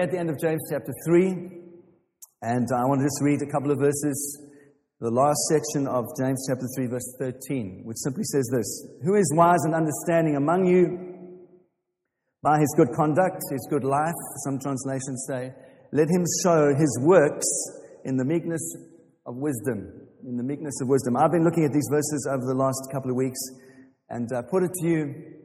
we're 0.00 0.04
at 0.04 0.12
the 0.12 0.18
end 0.18 0.30
of 0.30 0.40
James 0.40 0.62
chapter 0.72 0.94
3, 1.04 1.28
and 2.40 2.66
I 2.72 2.88
want 2.88 3.00
to 3.00 3.04
just 3.04 3.20
read 3.20 3.44
a 3.44 3.52
couple 3.52 3.70
of 3.70 3.76
verses, 3.76 4.16
the 4.98 5.10
last 5.12 5.36
section 5.52 5.84
of 5.86 6.08
James 6.16 6.40
chapter 6.48 6.64
3, 6.74 6.86
verse 6.86 7.04
13, 7.20 7.82
which 7.84 7.98
simply 8.00 8.24
says 8.24 8.48
this 8.48 8.64
Who 9.04 9.16
is 9.16 9.30
wise 9.36 9.60
and 9.68 9.74
understanding 9.74 10.36
among 10.36 10.64
you? 10.64 10.96
By 12.40 12.56
his 12.56 12.72
good 12.78 12.96
conduct, 12.96 13.44
his 13.52 13.68
good 13.68 13.84
life, 13.84 14.16
some 14.48 14.58
translations 14.58 15.26
say, 15.28 15.52
let 15.92 16.08
him 16.08 16.24
show 16.40 16.72
his 16.72 16.98
works 17.04 17.44
in 18.06 18.16
the 18.16 18.24
meekness 18.24 18.64
of 19.26 19.36
wisdom. 19.36 20.08
In 20.24 20.38
the 20.38 20.44
meekness 20.44 20.80
of 20.80 20.88
wisdom. 20.88 21.14
I've 21.18 21.32
been 21.32 21.44
looking 21.44 21.66
at 21.66 21.74
these 21.74 21.88
verses 21.92 22.26
over 22.32 22.46
the 22.48 22.56
last 22.56 22.88
couple 22.90 23.10
of 23.10 23.18
weeks 23.18 23.40
and 24.08 24.32
uh, 24.32 24.48
put 24.48 24.62
it 24.62 24.72
to 24.80 24.88
you 24.88 25.39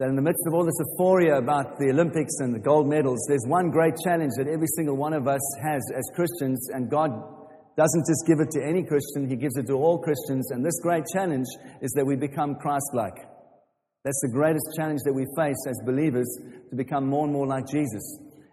that 0.00 0.08
in 0.08 0.16
the 0.16 0.22
midst 0.22 0.42
of 0.46 0.54
all 0.54 0.64
this 0.64 0.74
euphoria 0.90 1.38
about 1.38 1.78
the 1.78 1.90
Olympics 1.90 2.34
and 2.40 2.52
the 2.52 2.58
gold 2.58 2.88
medals, 2.88 3.24
there's 3.28 3.46
one 3.46 3.70
great 3.70 3.94
challenge 4.02 4.32
that 4.36 4.48
every 4.48 4.66
single 4.74 4.96
one 4.96 5.12
of 5.12 5.28
us 5.28 5.42
has 5.62 5.82
as 5.94 6.02
Christians, 6.16 6.68
and 6.74 6.90
God 6.90 7.10
doesn't 7.76 8.04
just 8.06 8.26
give 8.26 8.40
it 8.40 8.50
to 8.58 8.60
any 8.66 8.82
Christian, 8.82 9.28
He 9.28 9.36
gives 9.36 9.56
it 9.56 9.66
to 9.68 9.74
all 9.74 9.98
Christians. 9.98 10.50
And 10.50 10.64
this 10.64 10.78
great 10.82 11.04
challenge 11.12 11.46
is 11.80 11.92
that 11.92 12.04
we 12.04 12.16
become 12.16 12.56
Christ 12.56 12.90
like. 12.92 13.22
That's 14.02 14.20
the 14.20 14.34
greatest 14.34 14.66
challenge 14.76 15.00
that 15.06 15.14
we 15.14 15.26
face 15.38 15.62
as 15.68 15.78
believers 15.86 16.26
to 16.70 16.76
become 16.76 17.06
more 17.06 17.24
and 17.24 17.32
more 17.32 17.46
like 17.46 17.64
Jesus. 17.70 18.02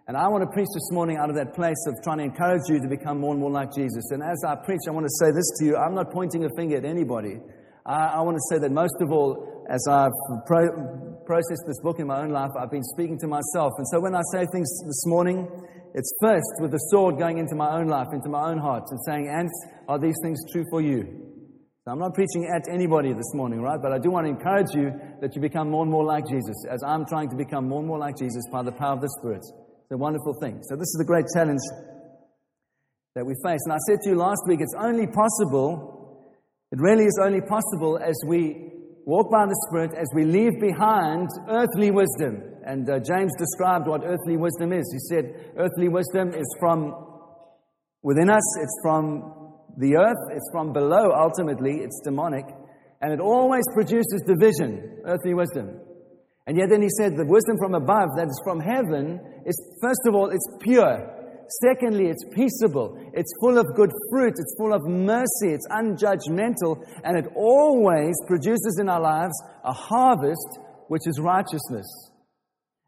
And 0.06 0.16
I 0.16 0.26
want 0.28 0.42
to 0.42 0.50
preach 0.50 0.70
this 0.74 0.90
morning 0.90 1.18
out 1.18 1.28
of 1.28 1.36
that 1.36 1.54
place 1.54 1.78
of 1.86 1.94
trying 2.02 2.18
to 2.18 2.24
encourage 2.24 2.62
you 2.68 2.80
to 2.80 2.88
become 2.88 3.18
more 3.18 3.32
and 3.32 3.40
more 3.40 3.50
like 3.50 3.74
Jesus. 3.74 4.10
And 4.10 4.22
as 4.22 4.42
I 4.46 4.56
preach, 4.56 4.80
I 4.88 4.92
want 4.92 5.06
to 5.06 5.14
say 5.18 5.30
this 5.30 5.46
to 5.58 5.64
you 5.66 5.76
I'm 5.76 5.94
not 5.94 6.10
pointing 6.10 6.44
a 6.44 6.50
finger 6.56 6.78
at 6.78 6.84
anybody. 6.84 7.38
I, 7.84 8.18
I 8.18 8.20
want 8.22 8.36
to 8.36 8.42
say 8.48 8.58
that 8.60 8.70
most 8.70 8.96
of 9.00 9.12
all, 9.12 9.51
as 9.72 9.86
I've 9.88 10.12
pro- 10.46 11.22
processed 11.24 11.64
this 11.66 11.80
book 11.80 11.98
in 11.98 12.06
my 12.06 12.20
own 12.20 12.28
life, 12.28 12.50
I've 12.60 12.70
been 12.70 12.84
speaking 12.84 13.18
to 13.20 13.26
myself. 13.26 13.72
And 13.78 13.86
so 13.88 14.00
when 14.00 14.14
I 14.14 14.20
say 14.30 14.44
things 14.52 14.68
this 14.84 15.06
morning, 15.06 15.48
it's 15.94 16.12
first 16.20 16.60
with 16.60 16.72
the 16.72 16.78
sword 16.90 17.18
going 17.18 17.38
into 17.38 17.54
my 17.54 17.80
own 17.80 17.88
life, 17.88 18.08
into 18.12 18.28
my 18.28 18.50
own 18.50 18.58
heart, 18.58 18.84
and 18.90 19.00
saying, 19.06 19.32
Ants, 19.32 19.52
are 19.88 19.98
these 19.98 20.14
things 20.22 20.40
true 20.52 20.64
for 20.70 20.82
you? 20.82 21.02
So 21.84 21.90
I'm 21.90 21.98
not 21.98 22.12
preaching 22.14 22.46
at 22.54 22.62
anybody 22.70 23.14
this 23.14 23.32
morning, 23.32 23.62
right? 23.62 23.80
But 23.80 23.92
I 23.92 23.98
do 23.98 24.10
want 24.10 24.26
to 24.26 24.30
encourage 24.30 24.74
you 24.74 24.92
that 25.22 25.34
you 25.34 25.40
become 25.40 25.70
more 25.70 25.82
and 25.82 25.90
more 25.90 26.04
like 26.04 26.28
Jesus, 26.28 26.56
as 26.70 26.82
I'm 26.86 27.06
trying 27.06 27.30
to 27.30 27.36
become 27.36 27.66
more 27.66 27.80
and 27.80 27.88
more 27.88 27.98
like 27.98 28.18
Jesus 28.18 28.44
by 28.52 28.62
the 28.62 28.72
power 28.72 28.92
of 28.92 29.00
the 29.00 29.08
Spirit. 29.20 29.40
It's 29.40 29.90
a 29.90 29.96
wonderful 29.96 30.34
thing. 30.38 30.60
So 30.68 30.76
this 30.76 30.92
is 30.92 30.96
the 30.98 31.06
great 31.06 31.24
challenge 31.34 31.60
that 33.14 33.24
we 33.24 33.34
face. 33.42 33.60
And 33.64 33.72
I 33.72 33.78
said 33.88 33.98
to 34.04 34.10
you 34.10 34.16
last 34.16 34.42
week, 34.46 34.60
it's 34.60 34.76
only 34.78 35.06
possible 35.06 36.02
it 36.72 36.80
really 36.80 37.04
is 37.04 37.20
only 37.22 37.42
possible 37.42 37.98
as 37.98 38.14
we 38.26 38.71
walk 39.04 39.30
by 39.30 39.46
the 39.46 39.56
Spirit, 39.68 39.92
as 39.98 40.08
we 40.14 40.24
leave 40.24 40.60
behind 40.60 41.28
earthly 41.48 41.90
wisdom. 41.90 42.42
And 42.64 42.88
uh, 42.88 43.00
James 43.00 43.32
described 43.38 43.88
what 43.88 44.02
earthly 44.04 44.36
wisdom 44.36 44.72
is. 44.72 44.86
He 44.92 45.00
said, 45.14 45.52
earthly 45.58 45.88
wisdom 45.88 46.28
is 46.30 46.46
from 46.60 46.94
within 48.02 48.30
us, 48.30 48.46
it's 48.62 48.78
from 48.82 49.58
the 49.78 49.96
earth, 49.96 50.22
it's 50.30 50.48
from 50.52 50.72
below, 50.72 51.12
ultimately, 51.16 51.80
it's 51.82 52.00
demonic, 52.04 52.44
and 53.00 53.12
it 53.12 53.20
always 53.20 53.64
produces 53.74 54.22
division, 54.26 55.00
earthly 55.04 55.34
wisdom. 55.34 55.80
And 56.46 56.56
yet 56.56 56.68
then 56.70 56.82
he 56.82 56.88
said, 56.98 57.12
the 57.16 57.26
wisdom 57.26 57.56
from 57.58 57.74
above, 57.74 58.10
that 58.16 58.26
is 58.26 58.40
from 58.44 58.60
heaven, 58.60 59.20
is 59.46 59.56
first 59.80 60.00
of 60.06 60.14
all, 60.14 60.30
it's 60.30 60.46
pure. 60.60 61.11
Secondly, 61.60 62.06
it's 62.06 62.24
peaceable. 62.32 62.98
It's 63.12 63.32
full 63.40 63.58
of 63.58 63.66
good 63.74 63.90
fruit. 64.10 64.34
It's 64.38 64.54
full 64.58 64.72
of 64.72 64.82
mercy. 64.86 65.52
It's 65.52 65.66
unjudgmental. 65.68 66.84
And 67.04 67.18
it 67.18 67.26
always 67.34 68.14
produces 68.26 68.78
in 68.80 68.88
our 68.88 69.00
lives 69.00 69.34
a 69.64 69.72
harvest 69.72 70.58
which 70.88 71.02
is 71.06 71.18
righteousness. 71.20 71.86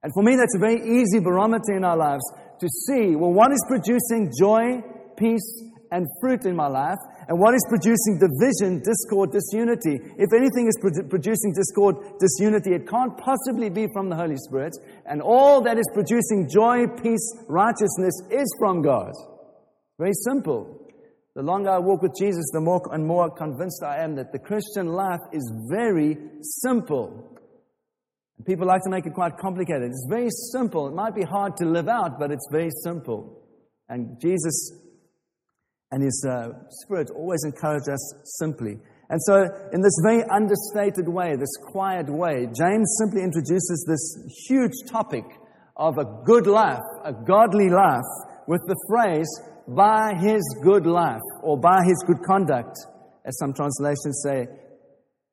And 0.02 0.12
for 0.14 0.22
me, 0.22 0.36
that's 0.36 0.54
a 0.54 0.58
very 0.58 1.00
easy 1.00 1.18
barometer 1.18 1.74
in 1.76 1.84
our 1.84 1.96
lives 1.96 2.24
to 2.60 2.68
see, 2.86 3.16
well, 3.16 3.32
what 3.32 3.50
is 3.52 3.64
producing 3.68 4.30
joy, 4.38 4.82
peace, 5.16 5.62
and 5.90 6.06
fruit 6.20 6.44
in 6.44 6.54
my 6.54 6.66
life? 6.66 6.98
And 7.28 7.40
what 7.40 7.54
is 7.54 7.64
producing 7.68 8.20
division, 8.20 8.82
discord, 8.84 9.32
disunity? 9.32 9.98
If 10.18 10.32
anything 10.32 10.68
is 10.68 10.76
produ- 10.82 11.08
producing 11.08 11.54
discord, 11.54 11.96
disunity, 12.20 12.74
it 12.74 12.88
can't 12.88 13.16
possibly 13.16 13.70
be 13.70 13.88
from 13.92 14.08
the 14.08 14.16
Holy 14.16 14.36
Spirit. 14.36 14.76
And 15.06 15.22
all 15.22 15.62
that 15.62 15.78
is 15.78 15.88
producing 15.94 16.48
joy, 16.48 16.86
peace, 17.00 17.24
righteousness 17.48 18.14
is 18.30 18.54
from 18.58 18.82
God. 18.82 19.12
Very 19.98 20.12
simple. 20.24 20.80
The 21.34 21.42
longer 21.42 21.70
I 21.70 21.78
walk 21.78 22.02
with 22.02 22.14
Jesus, 22.18 22.44
the 22.52 22.60
more 22.60 22.80
and 22.92 23.06
more 23.06 23.30
convinced 23.30 23.82
I 23.82 24.04
am 24.04 24.14
that 24.16 24.32
the 24.32 24.38
Christian 24.38 24.88
life 24.88 25.20
is 25.32 25.50
very 25.68 26.16
simple. 26.62 27.30
People 28.46 28.66
like 28.66 28.82
to 28.82 28.90
make 28.90 29.06
it 29.06 29.14
quite 29.14 29.38
complicated. 29.38 29.84
It's 29.84 30.06
very 30.10 30.28
simple. 30.52 30.88
It 30.88 30.94
might 30.94 31.14
be 31.14 31.22
hard 31.22 31.56
to 31.56 31.64
live 31.64 31.88
out, 31.88 32.18
but 32.18 32.30
it's 32.30 32.46
very 32.52 32.70
simple. 32.82 33.42
And 33.88 34.20
Jesus 34.20 34.72
and 35.94 36.02
His 36.02 36.26
uh, 36.28 36.48
Spirit 36.82 37.08
always 37.10 37.44
encourage 37.44 37.88
us 37.88 38.02
simply. 38.40 38.76
And 39.10 39.20
so, 39.22 39.46
in 39.72 39.80
this 39.80 39.96
very 40.02 40.24
understated 40.24 41.08
way, 41.08 41.36
this 41.36 41.54
quiet 41.70 42.08
way, 42.08 42.46
James 42.46 42.96
simply 42.98 43.22
introduces 43.22 43.86
this 43.86 44.02
huge 44.48 44.72
topic 44.90 45.22
of 45.76 45.96
a 45.98 46.04
good 46.24 46.48
life, 46.48 46.82
a 47.04 47.12
godly 47.12 47.70
life, 47.70 48.10
with 48.48 48.60
the 48.66 48.76
phrase, 48.88 49.28
by 49.68 50.14
his 50.18 50.42
good 50.64 50.84
life, 50.84 51.22
or 51.42 51.56
by 51.56 51.78
his 51.84 52.02
good 52.08 52.24
conduct, 52.26 52.76
as 53.24 53.38
some 53.38 53.54
translations 53.54 54.20
say. 54.24 54.48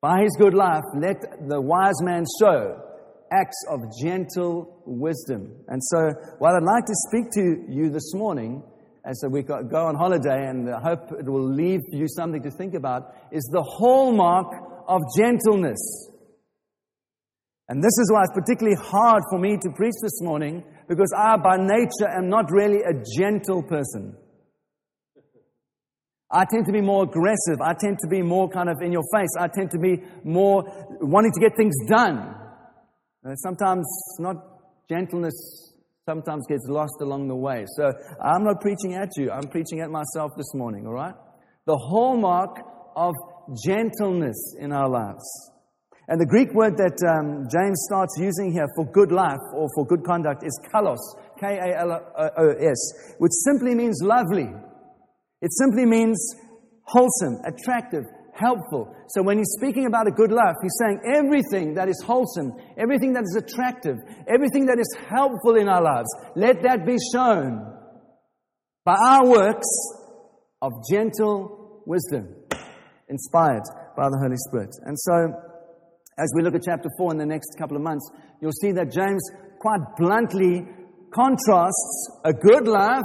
By 0.00 0.22
his 0.22 0.36
good 0.38 0.54
life, 0.54 0.84
let 0.94 1.48
the 1.48 1.60
wise 1.60 2.00
man 2.02 2.24
show 2.40 2.80
acts 3.32 3.64
of 3.68 3.80
gentle 4.00 4.80
wisdom. 4.86 5.56
And 5.66 5.82
so, 5.82 6.12
what 6.38 6.54
I'd 6.54 6.62
like 6.62 6.86
to 6.86 6.94
speak 7.08 7.32
to 7.32 7.64
you 7.68 7.90
this 7.90 8.14
morning 8.14 8.62
as 9.04 9.22
we 9.28 9.42
go 9.42 9.56
on 9.58 9.96
holiday, 9.96 10.48
and 10.48 10.70
I 10.70 10.80
hope 10.80 11.12
it 11.18 11.26
will 11.26 11.48
leave 11.48 11.80
you 11.90 12.06
something 12.06 12.42
to 12.42 12.50
think 12.50 12.74
about, 12.74 13.14
is 13.32 13.42
the 13.52 13.62
hallmark 13.62 14.46
of 14.86 15.00
gentleness. 15.16 16.10
And 17.68 17.82
this 17.82 17.98
is 17.98 18.12
why 18.12 18.22
it's 18.22 18.32
particularly 18.34 18.76
hard 18.80 19.22
for 19.30 19.38
me 19.38 19.56
to 19.60 19.70
preach 19.74 19.94
this 20.02 20.20
morning, 20.20 20.62
because 20.88 21.12
I, 21.16 21.36
by 21.36 21.56
nature, 21.56 22.08
am 22.08 22.28
not 22.28 22.50
really 22.50 22.80
a 22.82 23.02
gentle 23.18 23.62
person. 23.62 24.16
I 26.30 26.44
tend 26.50 26.66
to 26.66 26.72
be 26.72 26.80
more 26.80 27.04
aggressive. 27.04 27.60
I 27.62 27.74
tend 27.74 27.98
to 28.02 28.08
be 28.08 28.22
more 28.22 28.48
kind 28.48 28.70
of 28.70 28.76
in 28.82 28.92
your 28.92 29.02
face. 29.14 29.28
I 29.38 29.48
tend 29.48 29.70
to 29.72 29.78
be 29.78 30.02
more 30.24 30.64
wanting 31.00 31.32
to 31.32 31.40
get 31.40 31.56
things 31.56 31.74
done. 31.88 32.34
Uh, 33.24 33.34
sometimes 33.34 33.86
not 34.18 34.36
gentleness 34.88 35.71
sometimes 36.08 36.44
gets 36.48 36.66
lost 36.68 36.94
along 37.00 37.28
the 37.28 37.36
way. 37.36 37.64
So 37.76 37.92
I'm 38.20 38.42
not 38.44 38.60
preaching 38.60 38.94
at 38.94 39.10
you, 39.16 39.30
I'm 39.30 39.48
preaching 39.48 39.80
at 39.80 39.90
myself 39.90 40.32
this 40.36 40.52
morning, 40.54 40.86
all 40.86 40.94
right? 40.94 41.14
The 41.66 41.76
hallmark 41.76 42.58
of 42.96 43.14
gentleness 43.64 44.56
in 44.58 44.72
our 44.72 44.88
lives. 44.88 45.22
And 46.08 46.20
the 46.20 46.26
Greek 46.26 46.52
word 46.54 46.76
that 46.76 46.98
um, 47.06 47.46
James 47.46 47.78
starts 47.86 48.18
using 48.18 48.52
here 48.52 48.66
for 48.74 48.84
good 48.90 49.12
life 49.12 49.38
or 49.54 49.68
for 49.76 49.86
good 49.86 50.02
conduct 50.04 50.42
is 50.42 50.60
kalos, 50.74 50.98
K 51.38 51.46
A 51.46 51.78
L 51.78 51.92
O 51.92 52.48
S, 52.58 53.14
which 53.18 53.32
simply 53.46 53.74
means 53.76 54.00
lovely. 54.02 54.50
It 55.40 55.52
simply 55.52 55.86
means 55.86 56.18
wholesome, 56.82 57.38
attractive, 57.46 58.02
helpful. 58.42 58.94
So 59.08 59.22
when 59.22 59.38
he's 59.38 59.54
speaking 59.58 59.86
about 59.86 60.08
a 60.08 60.10
good 60.10 60.32
life, 60.32 60.56
he's 60.60 60.76
saying 60.80 61.00
everything 61.14 61.74
that 61.74 61.88
is 61.88 62.02
wholesome, 62.04 62.52
everything 62.76 63.12
that 63.14 63.22
is 63.22 63.36
attractive, 63.36 63.96
everything 64.32 64.66
that 64.66 64.78
is 64.78 64.96
helpful 65.08 65.56
in 65.56 65.68
our 65.68 65.82
lives, 65.82 66.08
let 66.34 66.62
that 66.62 66.84
be 66.84 66.96
shown 67.14 67.64
by 68.84 68.94
our 68.94 69.26
works 69.28 69.68
of 70.60 70.72
gentle 70.90 71.82
wisdom, 71.86 72.34
inspired 73.08 73.62
by 73.96 74.08
the 74.08 74.18
Holy 74.18 74.36
Spirit. 74.48 74.70
And 74.84 74.98
so, 74.98 75.32
as 76.18 76.32
we 76.36 76.42
look 76.42 76.54
at 76.54 76.62
chapter 76.64 76.88
4 76.98 77.12
in 77.12 77.18
the 77.18 77.26
next 77.26 77.56
couple 77.58 77.76
of 77.76 77.82
months, 77.82 78.10
you'll 78.40 78.58
see 78.60 78.72
that 78.72 78.92
James 78.92 79.22
quite 79.60 79.80
bluntly 79.96 80.66
contrasts 81.14 82.10
a 82.24 82.32
good 82.32 82.66
life 82.66 83.02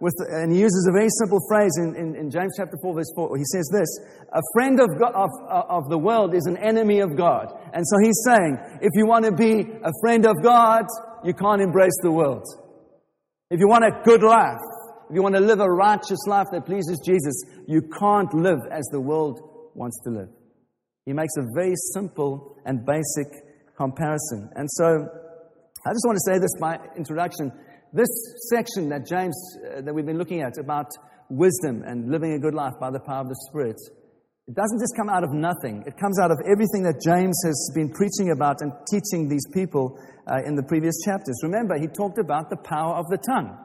with, 0.00 0.14
and 0.28 0.50
he 0.50 0.58
uses 0.58 0.88
a 0.88 0.92
very 0.92 1.08
simple 1.20 1.38
phrase 1.46 1.72
in, 1.78 1.94
in, 1.94 2.16
in, 2.16 2.30
James 2.30 2.54
chapter 2.56 2.76
4, 2.80 2.94
verse 2.94 3.12
4. 3.14 3.36
He 3.36 3.44
says 3.44 3.68
this 3.70 3.88
A 4.32 4.40
friend 4.54 4.80
of, 4.80 4.88
God, 4.98 5.12
of, 5.14 5.30
uh, 5.46 5.62
of 5.68 5.90
the 5.90 5.98
world 5.98 6.34
is 6.34 6.46
an 6.46 6.56
enemy 6.56 7.00
of 7.00 7.16
God. 7.16 7.52
And 7.74 7.86
so 7.86 7.96
he's 8.02 8.18
saying, 8.24 8.58
if 8.80 8.90
you 8.94 9.06
want 9.06 9.26
to 9.26 9.32
be 9.32 9.60
a 9.60 9.92
friend 10.00 10.24
of 10.24 10.36
God, 10.42 10.86
you 11.22 11.34
can't 11.34 11.60
embrace 11.60 11.96
the 12.02 12.10
world. 12.10 12.44
If 13.50 13.60
you 13.60 13.68
want 13.68 13.84
a 13.84 14.00
good 14.04 14.22
life, 14.22 14.60
if 15.10 15.14
you 15.14 15.22
want 15.22 15.34
to 15.34 15.40
live 15.40 15.60
a 15.60 15.68
righteous 15.68 16.26
life 16.26 16.46
that 16.52 16.64
pleases 16.64 17.00
Jesus, 17.04 17.44
you 17.66 17.82
can't 17.82 18.32
live 18.32 18.60
as 18.70 18.86
the 18.92 19.00
world 19.00 19.40
wants 19.74 20.00
to 20.04 20.10
live. 20.10 20.28
He 21.04 21.12
makes 21.12 21.34
a 21.36 21.42
very 21.54 21.74
simple 21.92 22.56
and 22.64 22.86
basic 22.86 23.26
comparison. 23.76 24.48
And 24.54 24.70
so, 24.70 25.08
I 25.86 25.90
just 25.92 26.04
want 26.06 26.16
to 26.16 26.30
say 26.30 26.38
this 26.38 26.52
by 26.60 26.78
introduction. 26.96 27.52
This 27.92 28.08
section 28.48 28.88
that 28.90 29.06
James, 29.06 29.36
uh, 29.56 29.80
that 29.82 29.92
we've 29.92 30.06
been 30.06 30.18
looking 30.18 30.42
at 30.42 30.58
about 30.58 30.86
wisdom 31.28 31.82
and 31.84 32.10
living 32.10 32.32
a 32.34 32.38
good 32.38 32.54
life 32.54 32.74
by 32.80 32.90
the 32.90 33.00
power 33.00 33.22
of 33.22 33.28
the 33.28 33.36
Spirit, 33.48 33.76
It 34.50 34.54
doesn't 34.54 34.80
just 34.80 34.96
come 34.96 35.08
out 35.08 35.22
of 35.22 35.32
nothing. 35.32 35.84
It 35.86 35.96
comes 35.96 36.18
out 36.18 36.32
of 36.32 36.38
everything 36.50 36.82
that 36.82 36.98
James 36.98 37.38
has 37.46 37.70
been 37.72 37.88
preaching 37.90 38.32
about 38.34 38.56
and 38.62 38.72
teaching 38.90 39.28
these 39.28 39.46
people 39.54 39.98
uh, 40.26 40.42
in 40.44 40.56
the 40.56 40.64
previous 40.64 40.94
chapters. 41.04 41.38
Remember, 41.44 41.78
he 41.78 41.86
talked 41.86 42.18
about 42.18 42.50
the 42.50 42.56
power 42.56 42.94
of 42.94 43.06
the 43.10 43.18
tongue. 43.18 43.56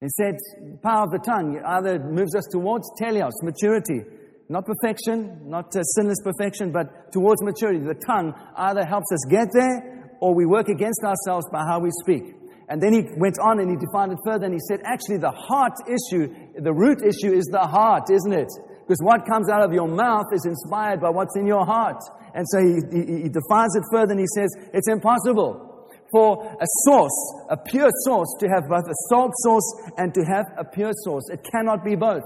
He 0.00 0.08
said, 0.16 0.36
power 0.82 1.04
of 1.04 1.10
the 1.10 1.24
tongue 1.24 1.56
either 1.64 1.98
moves 2.00 2.34
us 2.34 2.44
towards 2.50 2.84
teleos, 3.00 3.32
maturity, 3.42 4.02
not 4.48 4.66
perfection, 4.66 5.48
not 5.48 5.74
uh, 5.74 5.82
sinless 5.96 6.20
perfection, 6.22 6.70
but 6.70 7.12
towards 7.12 7.42
maturity. 7.42 7.80
The 7.80 7.94
tongue 7.94 8.34
either 8.56 8.84
helps 8.84 9.10
us 9.12 9.24
get 9.30 9.48
there 9.54 10.16
or 10.20 10.34
we 10.34 10.44
work 10.44 10.68
against 10.68 11.00
ourselves 11.04 11.46
by 11.50 11.64
how 11.64 11.80
we 11.80 11.90
speak. 12.02 12.41
And 12.68 12.80
then 12.80 12.92
he 12.92 13.02
went 13.16 13.38
on 13.38 13.60
and 13.60 13.70
he 13.70 13.76
defined 13.76 14.12
it 14.12 14.18
further 14.24 14.46
and 14.46 14.54
he 14.54 14.60
said, 14.68 14.80
actually, 14.84 15.18
the 15.18 15.30
heart 15.30 15.74
issue, 15.86 16.32
the 16.58 16.72
root 16.72 17.02
issue 17.02 17.34
is 17.34 17.46
the 17.46 17.66
heart, 17.66 18.10
isn't 18.10 18.32
it? 18.32 18.48
Because 18.86 19.00
what 19.02 19.26
comes 19.26 19.50
out 19.50 19.62
of 19.62 19.72
your 19.72 19.88
mouth 19.88 20.26
is 20.32 20.44
inspired 20.46 21.00
by 21.00 21.10
what's 21.10 21.36
in 21.36 21.46
your 21.46 21.64
heart. 21.64 22.00
And 22.34 22.46
so 22.48 22.58
he, 22.58 22.80
he, 22.90 23.22
he 23.24 23.28
defines 23.28 23.76
it 23.76 23.84
further 23.92 24.12
and 24.12 24.20
he 24.20 24.30
says, 24.34 24.50
it's 24.72 24.88
impossible 24.88 25.68
for 26.10 26.44
a 26.44 26.66
source, 26.84 27.18
a 27.50 27.56
pure 27.56 27.90
source, 28.04 28.28
to 28.40 28.46
have 28.48 28.68
both 28.68 28.84
a 28.84 28.98
salt 29.08 29.32
source 29.36 29.92
and 29.96 30.12
to 30.14 30.22
have 30.22 30.46
a 30.58 30.64
pure 30.64 30.92
source. 31.04 31.24
It 31.30 31.40
cannot 31.50 31.84
be 31.84 31.96
both. 31.96 32.24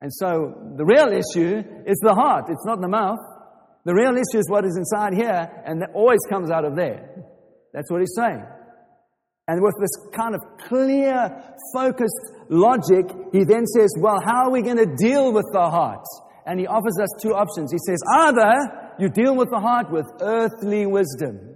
And 0.00 0.12
so 0.12 0.74
the 0.76 0.84
real 0.84 1.08
issue 1.08 1.62
is 1.86 1.98
the 2.02 2.14
heart. 2.14 2.46
It's 2.48 2.64
not 2.64 2.80
the 2.80 2.88
mouth. 2.88 3.18
The 3.84 3.94
real 3.94 4.16
issue 4.16 4.38
is 4.38 4.50
what 4.50 4.64
is 4.64 4.76
inside 4.76 5.14
here, 5.14 5.62
and 5.64 5.80
that 5.80 5.90
always 5.94 6.18
comes 6.28 6.50
out 6.50 6.64
of 6.64 6.74
there. 6.74 7.08
That's 7.72 7.90
what 7.90 8.00
he's 8.00 8.14
saying. 8.16 8.44
And 9.48 9.62
with 9.62 9.74
this 9.80 9.90
kind 10.12 10.34
of 10.34 10.40
clear, 10.68 11.42
focused 11.72 12.32
logic, 12.48 13.06
he 13.32 13.44
then 13.44 13.64
says, 13.66 13.94
Well, 13.98 14.18
how 14.24 14.46
are 14.46 14.50
we 14.50 14.62
going 14.62 14.78
to 14.78 14.96
deal 14.96 15.32
with 15.32 15.46
the 15.52 15.70
heart? 15.70 16.04
And 16.46 16.58
he 16.58 16.66
offers 16.66 16.98
us 17.00 17.08
two 17.22 17.34
options. 17.34 17.70
He 17.70 17.78
says, 17.78 17.98
Either 18.12 18.96
you 18.98 19.08
deal 19.08 19.36
with 19.36 19.50
the 19.50 19.60
heart 19.60 19.90
with 19.90 20.06
earthly 20.20 20.86
wisdom, 20.86 21.54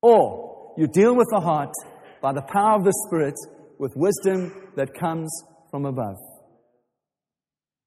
or 0.00 0.74
you 0.76 0.88
deal 0.88 1.14
with 1.14 1.28
the 1.30 1.40
heart 1.40 1.72
by 2.20 2.32
the 2.32 2.42
power 2.42 2.76
of 2.76 2.84
the 2.84 2.94
Spirit 3.06 3.34
with 3.78 3.92
wisdom 3.94 4.70
that 4.76 4.94
comes 4.94 5.30
from 5.70 5.86
above. 5.86 6.16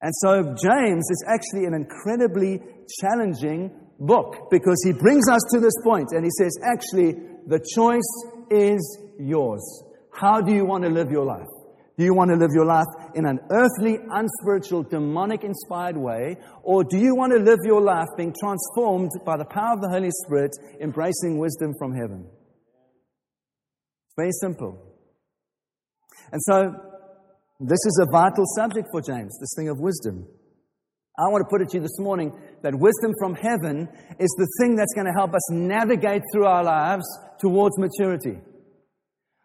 And 0.01 0.13
so 0.15 0.43
James 0.43 1.09
is 1.09 1.25
actually 1.27 1.65
an 1.65 1.73
incredibly 1.73 2.61
challenging 3.01 3.71
book 3.99 4.49
because 4.51 4.81
he 4.85 4.91
brings 4.91 5.27
us 5.29 5.41
to 5.51 5.59
this 5.59 5.73
point 5.83 6.09
and 6.11 6.23
he 6.23 6.31
says, 6.37 6.57
actually, 6.63 7.13
the 7.47 7.59
choice 7.75 8.34
is 8.51 8.99
yours. 9.19 9.83
How 10.11 10.41
do 10.41 10.53
you 10.53 10.65
want 10.65 10.83
to 10.83 10.89
live 10.89 11.11
your 11.11 11.25
life? 11.25 11.47
Do 11.97 12.03
you 12.03 12.13
want 12.13 12.29
to 12.31 12.35
live 12.35 12.51
your 12.53 12.65
life 12.65 12.85
in 13.13 13.25
an 13.25 13.39
earthly, 13.51 13.97
unspiritual, 14.09 14.83
demonic 14.83 15.43
inspired 15.43 15.95
way? 15.95 16.37
Or 16.63 16.83
do 16.83 16.97
you 16.97 17.15
want 17.15 17.31
to 17.31 17.39
live 17.39 17.59
your 17.63 17.81
life 17.81 18.07
being 18.17 18.33
transformed 18.37 19.11
by 19.25 19.37
the 19.37 19.45
power 19.45 19.73
of 19.73 19.81
the 19.81 19.89
Holy 19.89 20.11
Spirit, 20.25 20.51
embracing 20.81 21.37
wisdom 21.37 21.73
from 21.79 21.93
heaven? 21.93 22.27
Very 24.17 24.31
simple. 24.41 24.77
And 26.31 26.41
so, 26.41 26.73
this 27.61 27.79
is 27.85 28.05
a 28.05 28.11
vital 28.11 28.43
subject 28.57 28.89
for 28.91 29.01
James, 29.01 29.37
this 29.39 29.53
thing 29.55 29.69
of 29.69 29.79
wisdom. 29.79 30.27
I 31.17 31.31
want 31.31 31.43
to 31.45 31.49
put 31.49 31.61
it 31.61 31.69
to 31.69 31.77
you 31.77 31.81
this 31.81 31.97
morning 31.97 32.33
that 32.61 32.75
wisdom 32.75 33.13
from 33.19 33.35
heaven 33.35 33.87
is 34.19 34.29
the 34.37 34.47
thing 34.59 34.75
that's 34.75 34.93
going 34.93 35.07
to 35.07 35.13
help 35.13 35.33
us 35.33 35.51
navigate 35.51 36.21
through 36.33 36.45
our 36.45 36.63
lives 36.63 37.05
towards 37.39 37.77
maturity. 37.77 38.37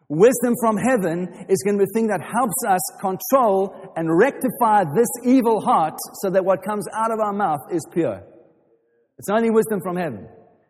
Wisdom 0.09 0.53
from 0.59 0.75
heaven 0.75 1.45
is 1.47 1.63
going 1.63 1.77
to 1.77 1.79
be 1.79 1.85
the 1.85 1.93
thing 1.93 2.07
that 2.07 2.19
helps 2.19 2.59
us 2.67 2.81
control 2.99 3.93
and 3.95 4.09
rectify 4.11 4.83
this 4.93 5.07
evil 5.23 5.61
heart 5.61 5.93
so 6.21 6.29
that 6.29 6.43
what 6.43 6.61
comes 6.61 6.85
out 6.93 7.11
of 7.11 7.21
our 7.21 7.31
mouth 7.31 7.61
is 7.71 7.81
pure. 7.93 8.21
It's 9.17 9.29
only 9.29 9.49
wisdom 9.49 9.79
from 9.81 9.95
heaven. 9.95 10.27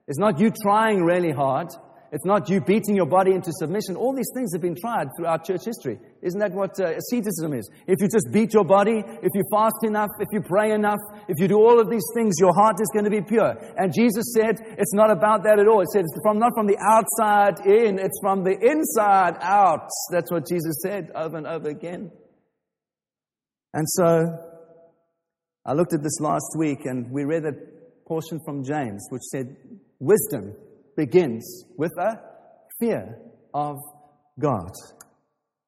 It's 0.07 0.19
not 0.19 0.39
you 0.39 0.51
trying 0.61 1.03
really 1.03 1.31
hard. 1.31 1.69
It's 2.11 2.25
not 2.25 2.49
you 2.49 2.59
beating 2.59 2.93
your 2.93 3.05
body 3.05 3.31
into 3.31 3.53
submission. 3.53 3.95
All 3.95 4.13
these 4.13 4.29
things 4.35 4.51
have 4.51 4.61
been 4.61 4.75
tried 4.75 5.07
throughout 5.15 5.45
church 5.45 5.63
history. 5.63 5.97
Isn't 6.21 6.41
that 6.41 6.51
what 6.51 6.77
uh, 6.77 6.97
asceticism 6.97 7.53
is? 7.53 7.69
If 7.87 8.01
you 8.01 8.09
just 8.09 8.27
beat 8.33 8.53
your 8.53 8.65
body, 8.65 9.01
if 9.23 9.29
you 9.33 9.43
fast 9.49 9.77
enough, 9.83 10.09
if 10.19 10.27
you 10.33 10.41
pray 10.41 10.73
enough, 10.73 10.99
if 11.29 11.39
you 11.39 11.47
do 11.47 11.55
all 11.55 11.79
of 11.79 11.89
these 11.89 12.03
things, 12.13 12.35
your 12.37 12.53
heart 12.53 12.75
is 12.81 12.89
going 12.91 13.05
to 13.05 13.09
be 13.09 13.21
pure. 13.21 13.55
And 13.77 13.93
Jesus 13.93 14.33
said 14.35 14.59
it's 14.77 14.93
not 14.93 15.09
about 15.09 15.43
that 15.43 15.57
at 15.57 15.69
all. 15.69 15.79
It 15.79 15.87
said 15.93 16.01
it's 16.01 16.19
from, 16.21 16.37
not 16.37 16.51
from 16.53 16.67
the 16.67 16.77
outside 16.83 17.65
in, 17.65 17.97
it's 17.97 18.19
from 18.21 18.43
the 18.43 18.59
inside 18.59 19.37
out. 19.39 19.87
That's 20.11 20.29
what 20.29 20.45
Jesus 20.45 20.81
said 20.83 21.11
over 21.15 21.37
and 21.37 21.47
over 21.47 21.69
again. 21.69 22.11
And 23.73 23.87
so 23.87 24.37
I 25.65 25.71
looked 25.71 25.93
at 25.93 26.03
this 26.03 26.19
last 26.19 26.57
week 26.57 26.79
and 26.83 27.09
we 27.09 27.23
read 27.23 27.45
a 27.45 27.53
portion 28.05 28.41
from 28.43 28.65
James 28.65 29.07
which 29.11 29.21
said, 29.31 29.55
Wisdom 29.99 30.55
begins 31.05 31.65
with 31.77 31.91
a 31.97 32.19
fear 32.79 33.17
of 33.55 33.77
God. 34.39 34.69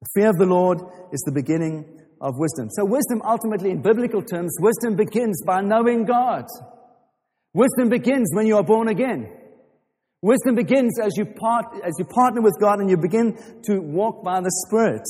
The 0.01 0.09
fear 0.13 0.29
of 0.29 0.37
the 0.37 0.45
Lord 0.45 0.77
is 1.11 1.21
the 1.21 1.31
beginning 1.33 2.01
of 2.21 2.35
wisdom. 2.37 2.69
So, 2.69 2.85
wisdom 2.85 3.23
ultimately, 3.25 3.71
in 3.71 3.81
biblical 3.81 4.21
terms, 4.21 4.55
wisdom 4.59 4.95
begins 4.95 5.41
by 5.43 5.61
knowing 5.61 6.05
God. 6.05 6.45
Wisdom 7.55 7.89
begins 7.89 8.29
when 8.35 8.45
you 8.45 8.57
are 8.57 8.63
born 8.63 8.89
again. 8.89 9.27
Wisdom 10.21 10.53
begins 10.53 10.99
as 11.03 11.17
you, 11.17 11.25
part, 11.25 11.65
as 11.83 11.93
you 11.97 12.05
partner 12.05 12.41
with 12.41 12.55
God 12.61 12.79
and 12.79 12.89
you 12.89 12.97
begin 12.97 13.35
to 13.63 13.79
walk 13.79 14.23
by 14.23 14.39
the 14.39 14.51
Spirit. 14.67 15.01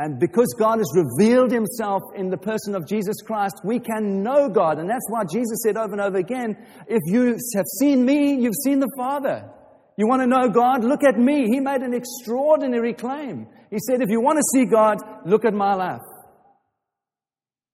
And 0.00 0.20
because 0.20 0.54
God 0.56 0.78
has 0.78 0.86
revealed 0.94 1.50
himself 1.50 2.02
in 2.14 2.30
the 2.30 2.36
person 2.36 2.76
of 2.76 2.86
Jesus 2.86 3.16
Christ, 3.20 3.56
we 3.64 3.80
can 3.80 4.22
know 4.22 4.48
God. 4.48 4.78
And 4.78 4.88
that's 4.88 5.10
why 5.10 5.24
Jesus 5.24 5.58
said 5.64 5.76
over 5.76 5.90
and 5.90 6.00
over 6.00 6.18
again, 6.18 6.56
if 6.86 7.00
you 7.06 7.36
have 7.56 7.66
seen 7.80 8.04
me, 8.04 8.36
you've 8.40 8.54
seen 8.62 8.78
the 8.78 8.90
Father. 8.96 9.50
You 9.96 10.06
want 10.06 10.22
to 10.22 10.28
know 10.28 10.50
God? 10.50 10.84
Look 10.84 11.02
at 11.02 11.18
me. 11.18 11.48
He 11.48 11.58
made 11.58 11.80
an 11.80 11.94
extraordinary 11.94 12.94
claim. 12.94 13.48
He 13.72 13.78
said, 13.80 14.00
if 14.00 14.08
you 14.08 14.20
want 14.20 14.38
to 14.38 14.44
see 14.54 14.66
God, 14.66 14.98
look 15.26 15.44
at 15.44 15.52
my 15.52 15.74
life. 15.74 16.06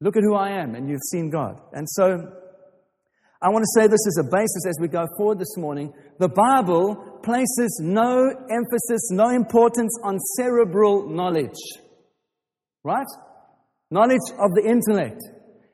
Look 0.00 0.16
at 0.16 0.22
who 0.22 0.34
I 0.34 0.62
am, 0.62 0.74
and 0.74 0.88
you've 0.88 1.04
seen 1.10 1.28
God. 1.28 1.60
And 1.74 1.86
so, 1.90 2.32
I 3.42 3.50
want 3.50 3.64
to 3.64 3.80
say 3.80 3.86
this 3.86 4.00
as 4.06 4.24
a 4.26 4.30
basis 4.30 4.64
as 4.66 4.78
we 4.80 4.88
go 4.88 5.06
forward 5.18 5.38
this 5.38 5.58
morning. 5.58 5.92
The 6.18 6.30
Bible 6.30 7.20
places 7.22 7.80
no 7.82 8.30
emphasis, 8.50 9.10
no 9.10 9.28
importance 9.28 9.94
on 10.02 10.18
cerebral 10.38 11.06
knowledge. 11.10 11.60
Right? 12.84 13.06
Knowledge 13.90 14.28
of 14.38 14.52
the 14.54 14.62
intellect. 14.68 15.20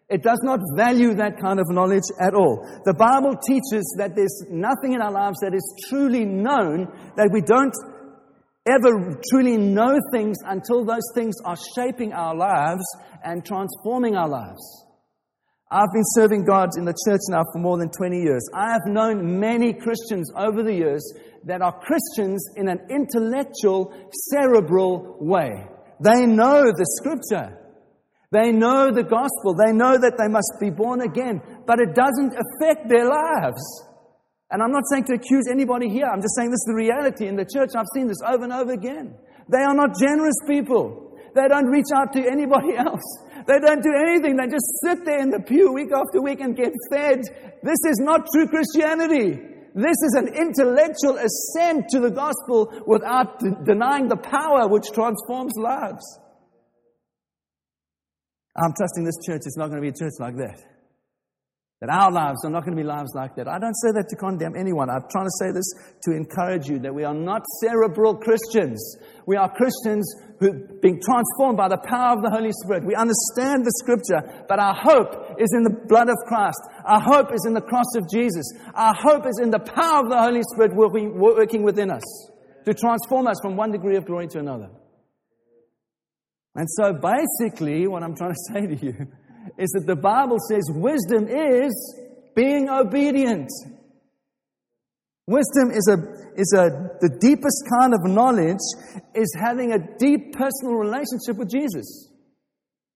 It 0.09 0.23
does 0.23 0.41
not 0.43 0.61
value 0.77 1.15
that 1.15 1.39
kind 1.41 1.61
of 1.61 1.67
knowledge 1.69 2.09
at 2.21 2.35
all. 2.35 2.67
The 2.85 2.95
Bible 2.95 3.35
teaches 3.47 3.95
that 3.99 4.17
there's 4.17 4.43
nothing 4.51 4.95
in 4.95 5.03
our 5.03 5.13
lives 5.13 5.39
that 5.41 5.55
is 5.55 5.63
truly 5.89 6.25
known, 6.25 6.87
that 7.17 7.31
we 7.33 7.41
don't 7.43 7.75
ever 8.67 9.21
truly 9.31 9.57
know 9.57 9.99
things 10.13 10.37
until 10.45 10.85
those 10.85 11.07
things 11.15 11.35
are 11.45 11.57
shaping 11.77 12.13
our 12.13 12.35
lives 12.35 12.85
and 13.25 13.45
transforming 13.45 14.17
our 14.17 14.29
lives. 14.29 14.87
I've 15.71 15.93
been 15.93 16.05
serving 16.15 16.45
God 16.45 16.71
in 16.77 16.85
the 16.85 16.97
church 17.07 17.21
now 17.29 17.43
for 17.53 17.61
more 17.61 17.79
than 17.79 17.91
20 17.91 18.21
years. 18.21 18.49
I 18.53 18.73
have 18.73 18.87
known 18.87 19.39
many 19.39 19.73
Christians 19.73 20.33
over 20.37 20.65
the 20.65 20.75
years 20.75 21.03
that 21.45 21.63
are 21.63 21.79
Christians 21.81 22.45
in 22.57 22.69
an 22.69 22.81
intellectual, 22.91 23.95
cerebral 24.31 25.17
way. 25.21 25.69
They 26.01 26.27
know 26.27 26.73
the 26.73 26.87
scripture. 26.97 27.57
They 28.33 28.53
know 28.53 28.91
the 28.91 29.03
gospel. 29.03 29.59
They 29.59 29.73
know 29.73 29.99
that 29.99 30.17
they 30.17 30.29
must 30.29 30.55
be 30.61 30.71
born 30.71 31.03
again, 31.03 31.43
but 31.67 31.81
it 31.81 31.95
doesn't 31.95 32.33
affect 32.33 32.89
their 32.89 33.05
lives. 33.05 33.61
And 34.51 34.63
I'm 34.63 34.73
not 34.73 34.83
saying 34.91 35.05
to 35.11 35.15
accuse 35.15 35.47
anybody 35.51 35.89
here. 35.89 36.07
I'm 36.07 36.23
just 36.23 36.35
saying 36.37 36.51
this 36.51 36.63
is 36.63 36.71
the 36.71 36.79
reality 36.79 37.27
in 37.27 37.37
the 37.37 37.47
church. 37.47 37.71
I've 37.77 37.91
seen 37.95 38.07
this 38.09 38.23
over 38.27 38.45
and 38.45 38.53
over 38.53 38.73
again. 38.73 39.15
They 39.51 39.63
are 39.63 39.75
not 39.75 39.99
generous 39.99 40.39
people. 40.47 41.19
They 41.35 41.47
don't 41.47 41.67
reach 41.67 41.91
out 41.95 42.13
to 42.15 42.23
anybody 42.23 42.75
else. 42.79 43.03
They 43.47 43.59
don't 43.59 43.83
do 43.83 43.95
anything. 43.95 44.37
They 44.37 44.47
just 44.47 44.67
sit 44.83 45.05
there 45.05 45.21
in 45.21 45.31
the 45.31 45.41
pew 45.41 45.73
week 45.73 45.91
after 45.95 46.23
week 46.23 46.41
and 46.41 46.57
get 46.57 46.73
fed. 46.91 47.23
This 47.63 47.81
is 47.87 47.99
not 47.99 48.27
true 48.33 48.47
Christianity. 48.47 49.39
This 49.75 49.97
is 50.05 50.15
an 50.17 50.29
intellectual 50.29 51.17
assent 51.19 51.87
to 51.91 52.01
the 52.01 52.11
gospel 52.11 52.83
without 52.87 53.39
d- 53.39 53.51
denying 53.65 54.09
the 54.09 54.17
power 54.17 54.67
which 54.69 54.91
transforms 54.93 55.53
lives. 55.57 56.05
I'm 58.57 58.73
trusting 58.77 59.05
this 59.05 59.19
church 59.25 59.43
is 59.47 59.57
not 59.57 59.69
going 59.69 59.81
to 59.81 59.83
be 59.83 59.89
a 59.89 59.93
church 59.93 60.15
like 60.19 60.37
that. 60.37 60.61
That 61.81 61.89
our 61.89 62.13
lives 62.13 62.45
are 62.45 62.51
not 62.51 62.65
going 62.65 62.77
to 62.77 62.83
be 62.83 62.87
lives 62.87 63.13
like 63.15 63.37
that. 63.37 63.49
I 63.49 63.59
don't 63.59 63.75
say 63.81 63.89
that 63.97 64.05
to 64.11 64.17
condemn 64.17 64.53
anyone. 64.55 64.91
I'm 64.91 65.09
trying 65.11 65.25
to 65.25 65.37
say 65.41 65.49
this 65.49 65.65
to 66.05 66.13
encourage 66.13 66.69
you 66.69 66.79
that 66.81 66.95
we 66.95 67.05
are 67.05 67.15
not 67.15 67.41
cerebral 67.65 68.17
Christians. 68.17 68.77
We 69.25 69.37
are 69.37 69.49
Christians 69.49 70.05
who 70.41 70.61
being 70.83 71.01
transformed 71.01 71.57
by 71.57 71.69
the 71.69 71.81
power 71.81 72.13
of 72.13 72.23
the 72.23 72.29
Holy 72.29 72.53
Spirit. 72.53 72.85
We 72.85 72.95
understand 72.95 73.65
the 73.65 73.73
scripture, 73.81 74.45
but 74.47 74.61
our 74.61 74.77
hope 74.77 75.41
is 75.41 75.49
in 75.57 75.65
the 75.65 75.73
blood 75.89 76.11
of 76.11 76.17
Christ. 76.29 76.61
Our 76.85 77.01
hope 77.01 77.33
is 77.33 77.49
in 77.49 77.55
the 77.55 77.65
cross 77.65 77.97
of 77.97 78.05
Jesus. 78.13 78.45
Our 78.75 78.93
hope 78.93 79.25
is 79.25 79.41
in 79.41 79.49
the 79.49 79.65
power 79.65 80.05
of 80.05 80.11
the 80.11 80.21
Holy 80.21 80.45
Spirit 80.53 80.77
working, 80.77 81.17
working 81.19 81.63
within 81.63 81.91
us 81.91 82.05
to 82.67 82.75
transform 82.75 83.27
us 83.27 83.41
from 83.41 83.57
one 83.57 83.73
degree 83.73 83.97
of 83.97 84.05
glory 84.05 84.29
to 84.29 84.39
another. 84.39 84.69
And 86.55 86.69
so 86.69 86.93
basically, 86.93 87.87
what 87.87 88.03
I'm 88.03 88.15
trying 88.15 88.35
to 88.35 88.41
say 88.53 88.67
to 88.67 88.77
you 88.77 89.07
is 89.59 89.71
that 89.71 89.87
the 89.87 89.97
Bible 89.97 90.39
says 90.49 90.63
wisdom 90.75 91.29
is 91.29 91.73
being 92.35 92.69
obedient. 92.69 93.51
Wisdom 95.27 95.71
is 95.71 95.87
a, 95.87 95.97
is 96.41 96.53
a, 96.57 96.99
the 97.01 97.17
deepest 97.21 97.63
kind 97.79 97.95
of 97.95 98.03
knowledge 98.05 98.65
is 99.15 99.31
having 99.39 99.73
a 99.73 99.79
deep 99.99 100.33
personal 100.33 100.75
relationship 100.75 101.37
with 101.37 101.51
Jesus. 101.51 102.09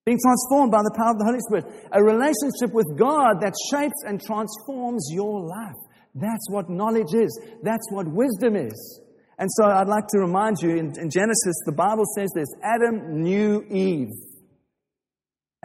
Being 0.05 0.19
transformed 0.21 0.71
by 0.71 0.83
the 0.83 0.93
power 0.97 1.11
of 1.11 1.17
the 1.17 1.25
Holy 1.25 1.39
Spirit. 1.39 1.65
A 1.91 2.03
relationship 2.03 2.75
with 2.75 2.85
God 2.97 3.41
that 3.41 3.55
shapes 3.71 4.03
and 4.05 4.21
transforms 4.21 5.07
your 5.11 5.41
life. 5.41 5.79
That's 6.13 6.49
what 6.49 6.69
knowledge 6.69 7.13
is. 7.13 7.39
That's 7.63 7.89
what 7.91 8.05
wisdom 8.07 8.55
is. 8.55 9.01
And 9.39 9.49
so 9.51 9.65
I'd 9.65 9.87
like 9.87 10.07
to 10.09 10.19
remind 10.19 10.57
you 10.61 10.71
in, 10.71 10.93
in 10.99 11.09
Genesis, 11.09 11.55
the 11.65 11.73
Bible 11.75 12.05
says 12.15 12.29
this 12.35 12.47
Adam 12.63 13.23
knew 13.23 13.63
Eve. 13.69 14.11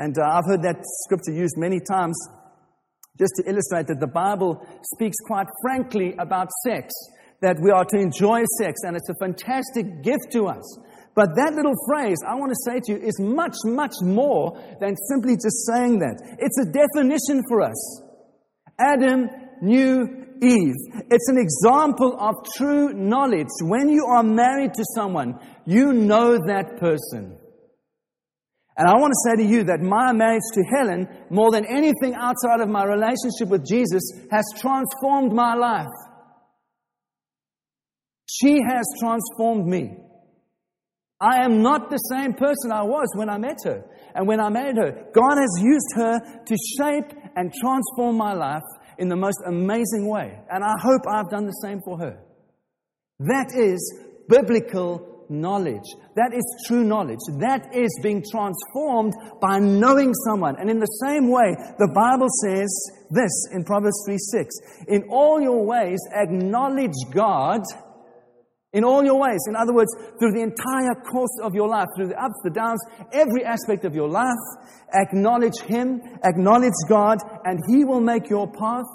And 0.01 0.17
uh, 0.19 0.23
I've 0.25 0.47
heard 0.47 0.63
that 0.63 0.81
scripture 1.05 1.33
used 1.33 1.59
many 1.59 1.79
times 1.79 2.17
just 3.19 3.37
to 3.37 3.45
illustrate 3.45 3.87
that 3.89 4.01
the 4.01 4.09
Bible 4.09 4.67
speaks 4.95 5.19
quite 5.27 5.47
frankly 5.61 6.15
about 6.19 6.49
sex, 6.65 6.89
that 7.43 7.61
we 7.61 7.71
are 7.71 7.85
to 7.85 7.99
enjoy 7.99 8.41
sex, 8.57 8.81
and 8.83 8.97
it's 8.97 9.11
a 9.11 9.15
fantastic 9.21 10.03
gift 10.03 10.33
to 10.33 10.47
us. 10.47 10.65
But 11.15 11.37
that 11.37 11.53
little 11.53 11.77
phrase, 11.87 12.17
I 12.27 12.35
want 12.37 12.49
to 12.49 12.57
say 12.65 12.81
to 12.81 12.93
you, 12.93 13.07
is 13.07 13.21
much, 13.21 13.53
much 13.67 13.93
more 14.01 14.57
than 14.81 14.97
simply 15.13 15.35
just 15.35 15.69
saying 15.69 15.99
that. 15.99 16.17
It's 16.39 16.57
a 16.57 16.73
definition 16.73 17.45
for 17.47 17.61
us. 17.61 18.03
Adam 18.79 19.29
knew 19.61 20.09
Eve. 20.41 20.81
It's 21.11 21.29
an 21.29 21.37
example 21.37 22.17
of 22.19 22.37
true 22.57 22.95
knowledge. 22.95 23.53
When 23.61 23.91
you 23.91 24.07
are 24.07 24.23
married 24.23 24.73
to 24.73 24.85
someone, 24.95 25.39
you 25.67 25.93
know 25.93 26.39
that 26.47 26.79
person. 26.81 27.37
And 28.81 28.89
I 28.89 28.95
want 28.95 29.13
to 29.13 29.29
say 29.29 29.45
to 29.45 29.47
you 29.47 29.65
that 29.65 29.83
my 29.83 30.11
marriage 30.15 30.41
to 30.55 30.63
Helen, 30.75 31.07
more 31.29 31.51
than 31.51 31.67
anything 31.67 32.15
outside 32.15 32.61
of 32.63 32.71
my 32.71 32.83
relationship 32.85 33.49
with 33.51 33.63
Jesus, 33.63 34.01
has 34.31 34.43
transformed 34.59 35.35
my 35.35 35.55
life. 35.55 35.93
She 38.27 38.55
has 38.67 38.87
transformed 38.99 39.67
me. 39.67 39.99
I 41.21 41.45
am 41.45 41.61
not 41.61 41.91
the 41.91 41.99
same 41.99 42.33
person 42.33 42.73
I 42.73 42.85
was 42.85 43.09
when 43.17 43.29
I 43.29 43.37
met 43.37 43.59
her 43.65 43.85
and 44.15 44.27
when 44.27 44.41
I 44.41 44.49
married 44.49 44.79
her. 44.79 44.93
God 45.13 45.37
has 45.37 45.63
used 45.63 45.93
her 45.97 46.19
to 46.47 46.57
shape 46.79 47.13
and 47.37 47.53
transform 47.53 48.17
my 48.17 48.33
life 48.33 48.63
in 48.97 49.11
the 49.11 49.17
most 49.17 49.43
amazing 49.47 50.09
way. 50.09 50.41
And 50.49 50.65
I 50.65 50.73
hope 50.81 51.03
I've 51.07 51.29
done 51.29 51.45
the 51.45 51.61
same 51.63 51.83
for 51.85 51.99
her. 51.99 52.19
That 53.19 53.53
is 53.55 53.95
biblical 54.27 55.10
knowledge. 55.31 55.87
That 56.17 56.35
is 56.35 56.45
true 56.67 56.85
knowledge. 56.85 57.21
That 57.39 57.75
is 57.75 57.89
being 58.03 58.23
transformed 58.31 59.15
by 59.41 59.59
knowing 59.59 60.13
someone. 60.27 60.57
And 60.59 60.69
in 60.69 60.79
the 60.79 61.01
same 61.07 61.31
way, 61.31 61.55
the 61.79 61.91
Bible 61.95 62.29
says 62.45 62.69
this 63.11 63.31
in 63.53 63.65
Proverbs 63.65 64.03
3 64.07 64.19
6 64.19 64.55
In 64.89 65.05
all 65.09 65.41
your 65.41 65.65
ways, 65.65 65.99
acknowledge 66.13 66.99
God. 67.13 67.63
In 68.73 68.85
all 68.85 69.05
your 69.05 69.19
ways. 69.19 69.41
In 69.49 69.57
other 69.57 69.75
words, 69.75 69.91
through 70.21 70.33
the 70.33 70.43
entire 70.43 70.95
course 71.11 71.37
of 71.43 71.55
your 71.55 71.69
life, 71.69 71.89
through 71.97 72.09
the 72.09 72.23
ups, 72.23 72.39
the 72.45 72.51
downs, 72.51 72.81
every 73.13 73.45
aspect 73.45 73.85
of 73.85 73.97
your 73.97 74.09
life, 74.09 74.39
acknowledge 74.95 75.59
Him, 75.67 76.01
acknowledge 76.23 76.79
God, 76.89 77.19
and 77.45 77.59
He 77.69 77.85
will 77.85 78.01
make 78.01 78.31
your 78.31 78.47
path 78.47 78.87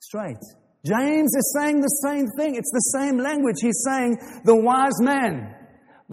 straight. 0.00 0.42
James 0.84 1.34
is 1.34 1.56
saying 1.56 1.80
the 1.80 1.88
same 2.04 2.26
thing. 2.36 2.56
It's 2.56 2.70
the 2.70 2.92
same 2.98 3.18
language. 3.18 3.56
He's 3.60 3.82
saying 3.88 4.18
the 4.44 4.54
wise 4.54 5.00
man, 5.00 5.54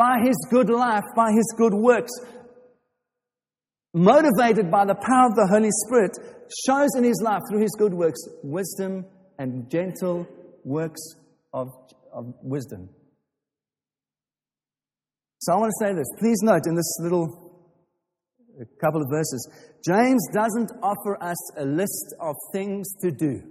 by 0.02 0.18
his 0.26 0.38
good 0.50 0.70
life, 0.70 1.04
by 1.16 1.30
his 1.32 1.54
good 1.58 1.76
works, 1.76 2.12
motivated 3.94 4.72
by 4.72 4.84
the 4.84 4.96
power 4.96 5.28
of 5.28 5.36
the 5.36 5.48
Holy 5.52 5.70
Spirit, 5.86 6.18
shows 6.66 6.90
in 6.98 7.04
his 7.04 7.22
life 7.24 7.42
through 7.48 7.62
his 7.62 7.76
good 7.78 7.94
works 7.94 8.20
wisdom 8.42 9.06
and 9.38 9.70
gentle 9.70 10.28
works 10.64 11.02
of, 11.54 11.68
of 12.12 12.34
wisdom. 12.42 12.90
So 15.42 15.54
I 15.54 15.58
want 15.58 15.72
to 15.80 15.86
say 15.86 15.94
this. 15.94 16.08
Please 16.20 16.40
note 16.42 16.64
in 16.66 16.76
this 16.76 16.98
little 17.02 17.28
couple 18.80 19.02
of 19.02 19.10
verses. 19.12 19.50
James 19.86 20.22
doesn't 20.34 20.72
offer 20.82 21.22
us 21.22 21.58
a 21.58 21.66
list 21.66 22.16
of 22.20 22.36
things 22.54 22.88
to 23.02 23.12
do. 23.12 23.42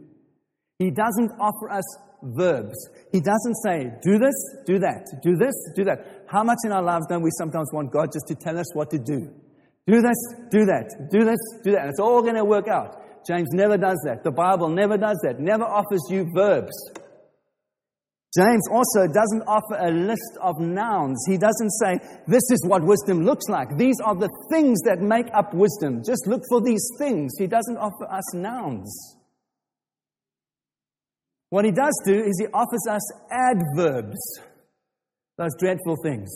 He 0.80 0.90
doesn't 0.90 1.30
offer 1.38 1.70
us 1.70 1.84
verbs. 2.22 2.76
He 3.12 3.20
doesn't 3.20 3.56
say, 3.64 3.90
do 4.02 4.18
this, 4.18 4.34
do 4.66 4.78
that, 4.78 5.06
do 5.22 5.36
this, 5.36 5.54
do 5.76 5.84
that. 5.84 6.24
How 6.28 6.44
much 6.44 6.58
in 6.64 6.72
our 6.72 6.82
lives 6.82 7.06
don't 7.08 7.22
we 7.22 7.30
sometimes 7.38 7.70
want 7.72 7.92
God 7.92 8.10
just 8.12 8.26
to 8.28 8.34
tell 8.34 8.58
us 8.58 8.74
what 8.74 8.90
to 8.90 8.98
do? 8.98 9.30
Do 9.86 10.00
this, 10.00 10.18
do 10.50 10.64
that, 10.66 11.08
do 11.10 11.24
this, 11.24 11.38
do 11.64 11.72
that. 11.72 11.82
And 11.82 11.90
it's 11.90 12.00
all 12.00 12.22
going 12.22 12.36
to 12.36 12.44
work 12.44 12.68
out. 12.68 12.96
James 13.26 13.48
never 13.52 13.76
does 13.76 14.00
that. 14.06 14.22
The 14.22 14.30
Bible 14.30 14.68
never 14.68 14.96
does 14.96 15.18
that. 15.24 15.40
Never 15.40 15.64
offers 15.64 16.00
you 16.08 16.26
verbs. 16.34 16.72
James 18.36 18.62
also 18.70 19.08
doesn't 19.08 19.42
offer 19.48 19.76
a 19.76 19.90
list 19.90 20.38
of 20.40 20.60
nouns. 20.60 21.20
He 21.28 21.36
doesn't 21.36 21.70
say, 21.82 21.98
this 22.28 22.44
is 22.52 22.64
what 22.64 22.84
wisdom 22.84 23.24
looks 23.24 23.46
like. 23.48 23.76
These 23.76 23.96
are 24.04 24.14
the 24.14 24.30
things 24.50 24.80
that 24.82 25.00
make 25.00 25.26
up 25.34 25.52
wisdom. 25.52 26.02
Just 26.06 26.28
look 26.28 26.42
for 26.48 26.60
these 26.60 26.86
things. 26.96 27.32
He 27.38 27.48
doesn't 27.48 27.76
offer 27.76 28.04
us 28.08 28.34
nouns. 28.34 29.16
What 31.50 31.64
he 31.64 31.72
does 31.72 32.00
do 32.06 32.14
is 32.14 32.38
he 32.40 32.46
offers 32.54 32.86
us 32.88 33.02
adverbs. 33.30 34.18
Those 35.36 35.54
dreadful 35.58 35.96
things. 36.02 36.30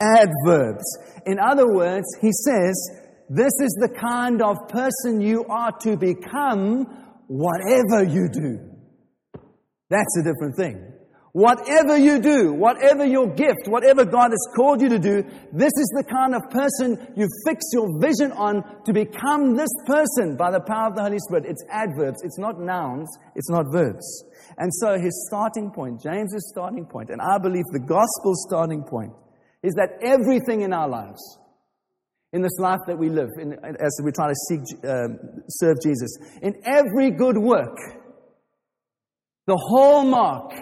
Adverbs. 0.00 0.84
In 1.26 1.38
other 1.38 1.72
words, 1.72 2.06
he 2.20 2.30
says, 2.32 2.90
this 3.28 3.52
is 3.60 3.76
the 3.80 3.94
kind 4.00 4.42
of 4.42 4.56
person 4.68 5.20
you 5.20 5.44
are 5.48 5.72
to 5.82 5.96
become 5.96 6.84
whatever 7.28 8.04
you 8.04 8.28
do. 8.28 8.58
That's 9.90 10.16
a 10.18 10.22
different 10.22 10.56
thing. 10.56 10.92
Whatever 11.32 11.98
you 11.98 12.20
do, 12.20 12.52
whatever 12.52 13.04
your 13.04 13.28
gift, 13.28 13.68
whatever 13.68 14.04
God 14.04 14.30
has 14.30 14.48
called 14.56 14.80
you 14.80 14.88
to 14.88 14.98
do, 14.98 15.22
this 15.52 15.72
is 15.76 15.92
the 15.96 16.04
kind 16.04 16.34
of 16.34 16.48
person 16.50 16.96
you 17.16 17.28
fix 17.46 17.64
your 17.72 18.00
vision 18.00 18.32
on 18.32 18.64
to 18.84 18.92
become 18.92 19.54
this 19.54 19.68
person 19.86 20.36
by 20.36 20.50
the 20.50 20.60
power 20.60 20.88
of 20.88 20.96
the 20.96 21.02
Holy 21.02 21.18
Spirit. 21.18 21.44
It's 21.46 21.64
adverbs, 21.70 22.22
it's 22.22 22.38
not 22.38 22.58
nouns, 22.58 23.08
it's 23.34 23.50
not 23.50 23.66
verbs. 23.70 24.24
And 24.56 24.72
so 24.72 24.98
his 24.98 25.26
starting 25.28 25.70
point, 25.70 26.02
James's 26.02 26.48
starting 26.50 26.86
point, 26.86 27.10
and 27.10 27.20
I 27.20 27.38
believe 27.38 27.64
the 27.72 27.80
gospel's 27.80 28.44
starting 28.48 28.82
point, 28.82 29.12
is 29.62 29.74
that 29.74 29.90
everything 30.02 30.62
in 30.62 30.72
our 30.72 30.88
lives, 30.88 31.38
in 32.32 32.42
this 32.42 32.58
life 32.58 32.80
that 32.86 32.98
we 32.98 33.10
live, 33.10 33.28
in, 33.38 33.52
as 33.52 34.00
we 34.02 34.12
try 34.12 34.28
to 34.28 34.34
seek, 34.48 34.60
um, 34.84 35.18
serve 35.48 35.76
Jesus, 35.82 36.16
in 36.40 36.54
every 36.64 37.10
good 37.10 37.36
work, 37.36 37.76
the 39.46 39.56
hallmark, 39.56 40.52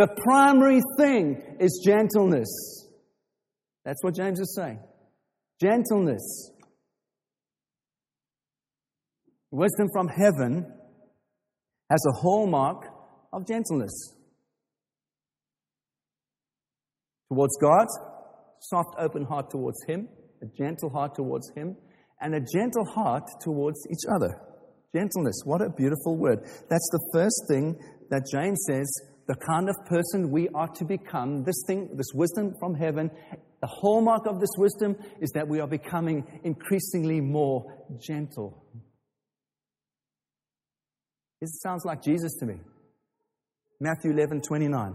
the 0.00 0.08
primary 0.24 0.80
thing 0.96 1.42
is 1.60 1.82
gentleness. 1.84 2.88
That's 3.84 4.02
what 4.02 4.14
James 4.14 4.40
is 4.40 4.54
saying. 4.56 4.78
Gentleness. 5.60 6.52
Wisdom 9.50 9.88
from 9.92 10.08
heaven 10.08 10.72
has 11.90 12.02
a 12.08 12.16
hallmark 12.18 12.86
of 13.30 13.46
gentleness. 13.46 14.14
Towards 17.28 17.58
God, 17.60 17.86
soft, 18.60 18.94
open 18.98 19.26
heart 19.26 19.50
towards 19.50 19.84
Him, 19.86 20.08
a 20.42 20.46
gentle 20.46 20.88
heart 20.88 21.14
towards 21.14 21.52
Him, 21.54 21.76
and 22.22 22.34
a 22.34 22.40
gentle 22.40 22.86
heart 22.86 23.24
towards 23.42 23.78
each 23.90 24.08
other. 24.16 24.40
Gentleness, 24.96 25.42
what 25.44 25.60
a 25.60 25.68
beautiful 25.68 26.16
word. 26.16 26.38
That's 26.70 26.88
the 26.90 27.10
first 27.12 27.42
thing 27.50 27.76
that 28.08 28.22
James 28.32 28.64
says 28.66 28.90
the 29.26 29.36
kind 29.36 29.68
of 29.68 29.76
person 29.86 30.30
we 30.30 30.48
are 30.54 30.68
to 30.68 30.84
become, 30.84 31.44
this 31.44 31.62
thing, 31.66 31.90
this 31.96 32.12
wisdom 32.14 32.54
from 32.58 32.74
heaven, 32.74 33.10
the 33.60 33.66
hallmark 33.66 34.26
of 34.26 34.40
this 34.40 34.50
wisdom 34.56 34.96
is 35.20 35.30
that 35.30 35.46
we 35.46 35.60
are 35.60 35.68
becoming 35.68 36.24
increasingly 36.44 37.20
more 37.20 37.64
gentle. 38.00 38.64
This 41.40 41.60
sounds 41.62 41.84
like 41.84 42.02
Jesus 42.02 42.32
to 42.40 42.46
me. 42.46 42.56
Matthew 43.80 44.10
11 44.12 44.42
29. 44.42 44.94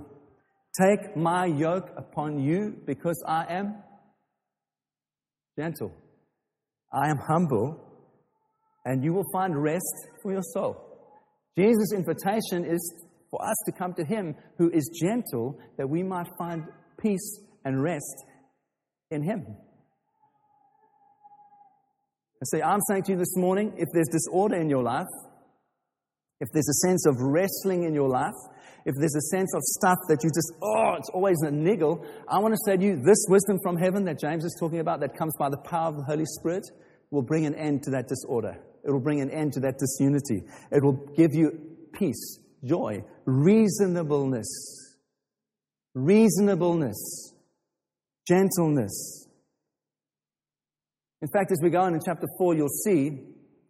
Take 0.80 1.16
my 1.16 1.46
yoke 1.46 1.90
upon 1.98 2.40
you 2.40 2.76
because 2.86 3.24
I 3.28 3.46
am 3.50 3.76
gentle. 5.58 5.92
I 6.94 7.10
am 7.10 7.18
humble, 7.18 7.80
and 8.84 9.04
you 9.04 9.14
will 9.14 9.26
find 9.34 9.62
rest 9.62 10.08
for 10.22 10.32
your 10.32 10.44
soul. 10.54 10.78
Jesus' 11.58 11.94
invitation 11.94 12.66
is 12.66 13.05
for 13.36 13.46
us 13.46 13.56
to 13.66 13.72
come 13.72 13.94
to 13.94 14.06
Him 14.06 14.36
who 14.58 14.70
is 14.72 14.90
gentle, 15.02 15.60
that 15.78 15.90
we 15.90 16.04
might 16.04 16.28
find 16.38 16.64
peace 17.02 17.40
and 17.66 17.82
rest 17.82 18.24
in 19.12 19.24
Him. 19.24 19.46
And 22.40 22.48
say, 22.52 22.62
I'm 22.62 22.80
saying 22.90 23.04
to 23.04 23.12
you 23.14 23.18
this 23.18 23.36
morning 23.36 23.74
if 23.78 23.88
there's 23.94 24.08
disorder 24.10 24.56
in 24.56 24.70
your 24.70 24.84
life, 24.84 25.08
if 26.40 26.48
there's 26.54 26.70
a 26.70 26.88
sense 26.88 27.06
of 27.06 27.16
wrestling 27.20 27.84
in 27.84 27.94
your 27.94 28.10
life, 28.10 28.34
if 28.86 28.94
there's 29.00 29.16
a 29.16 29.36
sense 29.36 29.52
of 29.56 29.62
stuff 29.64 29.98
that 30.10 30.24
you 30.24 30.30
just, 30.30 30.54
oh, 30.62 30.96
it's 30.98 31.10
always 31.10 31.38
a 31.42 31.52
niggle, 31.52 32.06
I 32.30 32.40
want 32.40 32.54
to 32.54 32.60
say 32.66 32.78
to 32.78 32.84
you 32.84 33.02
this 33.04 33.26
wisdom 33.30 33.58
from 33.64 33.78
heaven 33.78 34.06
that 34.06 34.20
James 34.20 34.46
is 34.46 34.56
talking 34.60 34.80
about 34.80 35.00
that 35.00 35.18
comes 35.18 35.34
by 35.40 35.50
the 35.50 35.58
power 35.58 35.88
of 35.90 35.98
the 35.98 36.04
Holy 36.04 36.26
Spirit, 36.26 36.64
will 37.10 37.24
bring 37.24 37.46
an 37.46 37.56
end 37.56 37.84
to 37.84 37.92
that 37.92 38.08
disorder. 38.08 38.58
It 38.84 38.92
will 38.92 39.02
bring 39.02 39.22
an 39.22 39.32
end 39.32 39.54
to 39.54 39.60
that 39.62 39.78
disunity. 39.80 40.46
It 40.72 40.84
will 40.84 41.00
give 41.16 41.34
you 41.34 41.52
peace, 41.94 42.40
joy, 42.66 43.04
reasonableness, 43.26 44.48
reasonableness, 45.94 47.34
gentleness. 48.28 49.28
In 51.22 51.28
fact, 51.30 51.52
as 51.52 51.60
we 51.64 51.70
go 51.70 51.82
on 51.82 51.94
in 51.94 52.02
chapter 52.06 52.28
4, 52.38 52.56
you'll 52.56 52.68
see 52.68 53.20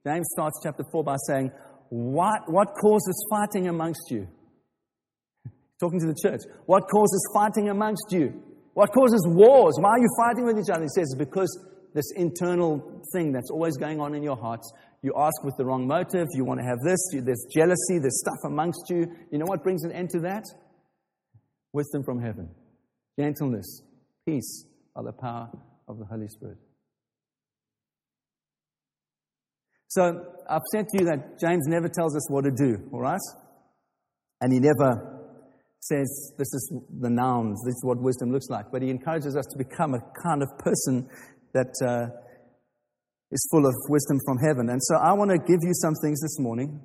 James 0.05 0.27
starts 0.31 0.59
chapter 0.63 0.83
4 0.91 1.03
by 1.03 1.15
saying, 1.27 1.51
What, 1.89 2.41
what 2.47 2.69
causes 2.81 3.27
fighting 3.29 3.67
amongst 3.67 4.11
you? 4.11 4.27
Talking 5.79 5.99
to 5.99 6.07
the 6.07 6.15
church. 6.21 6.41
What 6.65 6.83
causes 6.89 7.29
fighting 7.33 7.69
amongst 7.69 8.11
you? 8.11 8.41
What 8.73 8.91
causes 8.91 9.25
wars? 9.27 9.75
Why 9.79 9.91
are 9.91 9.99
you 9.99 10.09
fighting 10.17 10.45
with 10.45 10.59
each 10.59 10.69
other? 10.69 10.83
He 10.83 10.89
says, 10.89 11.15
Because 11.17 11.49
this 11.93 12.11
internal 12.17 13.01
thing 13.13 13.31
that's 13.31 13.49
always 13.49 13.77
going 13.77 14.01
on 14.01 14.13
in 14.13 14.21
your 14.21 14.35
hearts. 14.35 14.71
You 15.05 15.13
ask 15.15 15.43
with 15.43 15.55
the 15.55 15.65
wrong 15.65 15.85
motive. 15.85 16.29
You 16.33 16.45
want 16.45 16.59
to 16.61 16.65
have 16.65 16.79
this. 16.79 16.97
There's 17.13 17.45
jealousy. 17.53 17.99
There's 17.99 18.19
stuff 18.21 18.39
amongst 18.43 18.89
you. 18.89 19.05
You 19.31 19.37
know 19.37 19.45
what 19.45 19.61
brings 19.61 19.83
an 19.83 19.91
end 19.91 20.09
to 20.09 20.19
that? 20.21 20.43
Wisdom 21.73 22.03
from 22.03 22.19
heaven, 22.19 22.49
gentleness, 23.19 23.83
peace 24.27 24.65
by 24.95 25.03
the 25.03 25.11
power 25.11 25.51
of 25.87 25.99
the 25.99 26.05
Holy 26.05 26.27
Spirit. 26.27 26.57
So 29.89 30.25
I've 30.49 30.63
said 30.71 30.87
to 30.89 30.97
you 30.97 31.05
that 31.05 31.39
James 31.39 31.67
never 31.67 31.87
tells 31.87 32.15
us 32.15 32.27
what 32.31 32.45
to 32.45 32.51
do, 32.51 32.89
all 32.91 33.01
right? 33.01 33.21
And 34.41 34.51
he 34.51 34.59
never 34.59 35.21
says 35.81 36.33
this 36.39 36.51
is 36.51 36.73
the 36.99 37.11
nouns, 37.11 37.61
this 37.63 37.75
is 37.75 37.83
what 37.83 38.01
wisdom 38.01 38.31
looks 38.31 38.49
like. 38.49 38.71
But 38.71 38.81
he 38.81 38.89
encourages 38.89 39.35
us 39.35 39.45
to 39.51 39.57
become 39.59 39.93
a 39.93 40.01
kind 40.23 40.41
of 40.41 40.49
person 40.57 41.07
that 41.53 41.73
uh, 41.85 42.24
is 43.35 43.47
full 43.51 43.65
of 43.67 43.75
wisdom 43.89 44.17
from 44.25 44.37
heaven. 44.37 44.69
And 44.69 44.81
so 44.81 44.95
I 44.95 45.11
want 45.11 45.29
to 45.29 45.37
give 45.37 45.59
you 45.61 45.73
some 45.73 45.93
things 46.01 46.21
this 46.21 46.39
morning. 46.39 46.79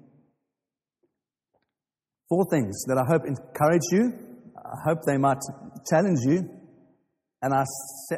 Four 2.28 2.44
things 2.50 2.82
that 2.88 2.98
I 2.98 3.06
hope 3.06 3.22
encourage 3.24 3.86
you. 3.92 4.12
I 4.58 4.78
hope 4.84 4.98
they 5.06 5.16
might 5.16 5.38
challenge 5.88 6.18
you. 6.26 6.50
And 7.42 7.54
I, 7.54 7.62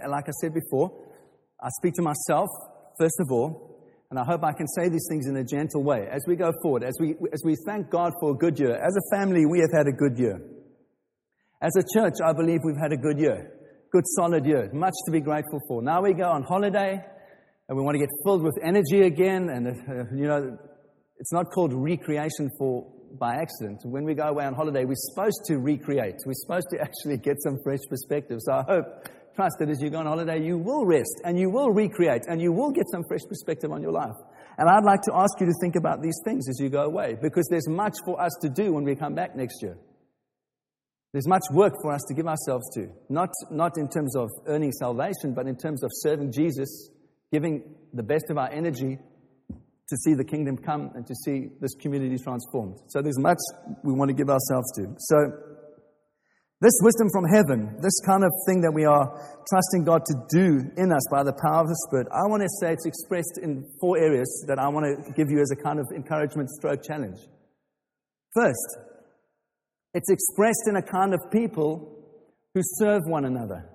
like 0.09 0.25
I 0.29 0.33
said 0.41 0.55
before, 0.55 0.91
I 1.63 1.69
speak 1.79 1.93
to 1.95 2.03
myself, 2.03 2.49
first 2.99 3.21
of 3.21 3.31
all, 3.31 3.69
and 4.11 4.19
I 4.19 4.25
hope 4.25 4.43
I 4.45 4.53
can 4.53 4.67
say 4.67 4.89
these 4.89 5.07
things 5.09 5.27
in 5.29 5.37
a 5.37 5.45
gentle 5.45 5.85
way 5.85 6.09
as 6.11 6.23
we 6.27 6.35
go 6.35 6.53
forward, 6.63 6.85
as 6.85 6.95
we, 7.01 7.15
as 7.33 7.43
we 7.45 7.57
thank 7.67 7.91
God 7.91 8.13
for 8.21 8.33
a 8.33 8.35
good 8.35 8.59
year. 8.59 8.75
As 8.75 8.97
a 8.97 9.17
family, 9.17 9.47
we 9.47 9.61
have 9.61 9.73
had 9.73 9.87
a 9.87 9.93
good 9.93 10.19
year. 10.19 10.41
As 11.63 11.73
a 11.77 11.85
church, 11.95 12.15
I 12.25 12.33
believe 12.33 12.61
we've 12.65 12.81
had 12.81 12.93
a 12.93 12.97
good 12.97 13.19
year 13.19 13.53
good 13.93 14.05
solid 14.17 14.47
year. 14.47 14.71
Much 14.73 14.95
to 15.05 15.13
be 15.13 15.21
grateful 15.21 15.61
for. 15.69 15.83
Now 15.83 16.01
we 16.01 16.15
go 16.15 16.25
on 16.25 16.43
holiday 16.43 16.99
and 17.73 17.79
we 17.79 17.85
want 17.87 17.95
to 17.95 18.01
get 18.01 18.11
filled 18.23 18.43
with 18.43 18.59
energy 18.63 19.01
again. 19.01 19.49
And, 19.49 19.67
uh, 19.67 20.05
you 20.15 20.29
know, 20.29 20.59
it's 21.17 21.33
not 21.33 21.47
called 21.51 21.73
recreation 21.73 22.51
for 22.59 22.87
by 23.19 23.37
accident. 23.37 23.81
When 23.85 24.05
we 24.05 24.13
go 24.13 24.25
away 24.25 24.45
on 24.45 24.53
holiday, 24.53 24.85
we're 24.85 24.93
supposed 24.95 25.41
to 25.47 25.57
recreate. 25.57 26.17
We're 26.27 26.35
supposed 26.35 26.67
to 26.73 26.81
actually 26.83 27.17
get 27.17 27.41
some 27.43 27.57
fresh 27.65 27.81
perspective. 27.89 28.41
So 28.43 28.53
I 28.53 28.63
hope, 28.69 28.85
trust 29.35 29.57
that 29.61 29.71
as 29.71 29.81
you 29.81 29.89
go 29.89 30.01
on 30.01 30.07
holiday, 30.07 30.45
you 30.45 30.59
will 30.59 30.85
rest 30.85 31.23
and 31.25 31.41
you 31.41 31.49
will 31.49 31.71
recreate 31.71 32.25
and 32.29 32.43
you 32.43 32.53
will 32.53 32.73
get 32.73 32.85
some 32.93 33.05
fresh 33.09 33.23
perspective 33.27 33.73
on 33.73 33.81
your 33.81 33.93
life. 33.93 34.21
And 34.59 34.69
I'd 34.69 34.85
like 34.85 35.01
to 35.09 35.13
ask 35.15 35.41
you 35.41 35.47
to 35.47 35.55
think 35.63 35.75
about 35.75 36.03
these 36.03 36.21
things 36.27 36.51
as 36.51 36.61
you 36.61 36.69
go 36.69 36.83
away 36.83 37.17
because 37.23 37.49
there's 37.49 37.71
much 37.71 37.95
for 38.05 38.21
us 38.21 38.33
to 38.43 38.51
do 38.51 38.75
when 38.75 38.85
we 38.85 38.95
come 38.97 39.15
back 39.15 39.35
next 39.35 39.63
year. 39.63 39.79
There's 41.15 41.27
much 41.27 41.45
work 41.53 41.73
for 41.81 41.91
us 41.95 42.03
to 42.09 42.15
give 42.15 42.27
ourselves 42.27 42.69
to, 42.75 42.89
not, 43.09 43.31
not 43.51 43.79
in 43.79 43.89
terms 43.89 44.15
of 44.15 44.29
earning 44.47 44.73
salvation, 44.73 45.33
but 45.35 45.47
in 45.47 45.57
terms 45.57 45.83
of 45.83 45.91
serving 45.95 46.33
Jesus, 46.33 46.91
giving 47.33 47.75
the 47.93 48.03
best 48.03 48.31
of 48.31 48.39
our 48.39 48.51
energy 48.51 48.99
to 49.89 49.97
see 49.97 50.15
the 50.15 50.25
kingdom 50.25 50.57
come 50.57 50.91
and 50.95 51.07
to 51.07 51.15
see 51.15 51.49
this 51.61 51.75
community 51.75 52.17
transformed. 52.23 52.79
So 52.89 53.03
there's 53.03 53.19
much 53.19 53.39
we 53.83 53.93
want 53.93 54.11
to 54.11 54.15
give 54.15 54.31
ourselves 54.31 54.71
to. 54.77 54.95
So, 54.99 55.17
this 56.61 56.79
wisdom 56.81 57.09
from 57.13 57.25
heaven, 57.25 57.77
this 57.83 57.99
kind 58.07 58.23
of 58.23 58.31
thing 58.47 58.61
that 58.61 58.71
we 58.73 58.85
are 58.85 59.11
trusting 59.51 59.83
God 59.83 60.05
to 60.07 60.15
do 60.31 60.71
in 60.77 60.93
us 60.93 61.03
by 61.11 61.25
the 61.25 61.33
power 61.33 61.61
of 61.61 61.67
the 61.67 61.75
Spirit, 61.89 62.07
I 62.15 62.31
want 62.31 62.43
to 62.43 62.49
say 62.61 62.73
it's 62.73 62.87
expressed 62.87 63.41
in 63.43 63.67
four 63.81 63.99
areas 63.99 64.45
that 64.47 64.61
I 64.61 64.69
want 64.69 64.87
to 64.87 65.13
give 65.13 65.29
you 65.29 65.41
as 65.41 65.51
a 65.51 65.57
kind 65.57 65.81
of 65.81 65.87
encouragement 65.93 66.49
stroke 66.51 66.85
challenge. 66.87 67.19
First, 68.33 68.79
it's 69.93 70.09
expressed 70.09 70.69
in 70.69 70.77
a 70.77 70.83
kind 70.83 71.15
of 71.15 71.21
people 71.33 71.99
who 72.55 72.61
serve 72.79 73.03
one 73.07 73.25
another. 73.25 73.69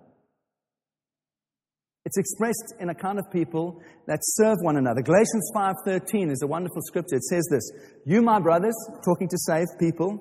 It's 2.08 2.18
expressed 2.18 2.74
in 2.80 2.88
a 2.88 2.96
kind 2.96 3.20
of 3.20 3.30
people 3.32 3.82
that 4.06 4.20
serve 4.22 4.56
one 4.62 4.78
another. 4.78 5.02
Galatians 5.02 5.52
5:13 5.54 6.32
is 6.32 6.42
a 6.42 6.48
wonderful 6.48 6.82
scripture. 6.82 7.18
It 7.18 7.24
says 7.26 7.46
this, 7.52 7.70
"You 8.06 8.22
my 8.22 8.40
brothers, 8.40 8.78
talking 9.04 9.28
to 9.28 9.38
saved 9.38 9.78
people, 9.78 10.18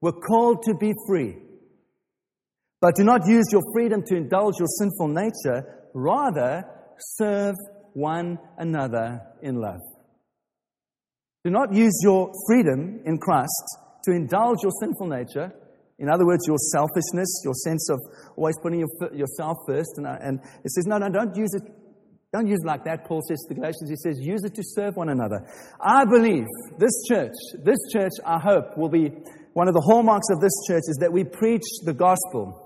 were 0.00 0.12
called 0.12 0.62
to 0.62 0.74
be 0.74 0.94
free. 1.08 1.42
But 2.80 2.94
do 2.94 3.02
not 3.02 3.26
use 3.26 3.46
your 3.50 3.62
freedom 3.72 4.04
to 4.04 4.14
indulge 4.14 4.60
your 4.60 4.68
sinful 4.68 5.08
nature, 5.08 5.88
rather 5.94 6.64
serve 7.16 7.56
one 7.94 8.38
another 8.56 9.20
in 9.42 9.56
love." 9.56 9.80
Do 11.42 11.50
not 11.50 11.74
use 11.74 11.98
your 12.04 12.30
freedom 12.46 13.00
in 13.04 13.18
Christ 13.18 13.64
to 14.04 14.12
indulge 14.12 14.62
your 14.62 14.72
sinful 14.78 15.08
nature. 15.08 15.52
In 15.98 16.10
other 16.10 16.26
words, 16.26 16.44
your 16.46 16.58
selfishness, 16.58 17.40
your 17.44 17.54
sense 17.54 17.88
of 17.90 18.00
always 18.36 18.56
putting 18.62 18.80
your, 18.80 19.14
yourself 19.14 19.56
first. 19.66 19.92
And, 19.96 20.06
uh, 20.06 20.16
and 20.20 20.40
it 20.64 20.70
says, 20.70 20.84
no, 20.86 20.98
no, 20.98 21.08
don't 21.08 21.34
use 21.36 21.54
it. 21.54 21.62
Don't 22.32 22.46
use 22.46 22.58
it 22.62 22.66
like 22.66 22.84
that, 22.84 23.06
Paul 23.06 23.22
says 23.26 23.38
to 23.48 23.54
the 23.54 23.60
Galatians. 23.60 23.88
He 23.88 23.96
says, 23.96 24.18
use 24.20 24.44
it 24.44 24.54
to 24.56 24.62
serve 24.62 24.96
one 24.96 25.08
another. 25.08 25.40
I 25.80 26.04
believe 26.04 26.44
this 26.76 26.92
church, 27.08 27.32
this 27.64 27.78
church, 27.92 28.12
I 28.26 28.38
hope, 28.38 28.76
will 28.76 28.90
be 28.90 29.10
one 29.54 29.68
of 29.68 29.74
the 29.74 29.80
hallmarks 29.80 30.26
of 30.30 30.40
this 30.40 30.52
church 30.68 30.82
is 30.88 30.98
that 31.00 31.12
we 31.12 31.24
preach 31.24 31.64
the 31.84 31.94
gospel. 31.94 32.62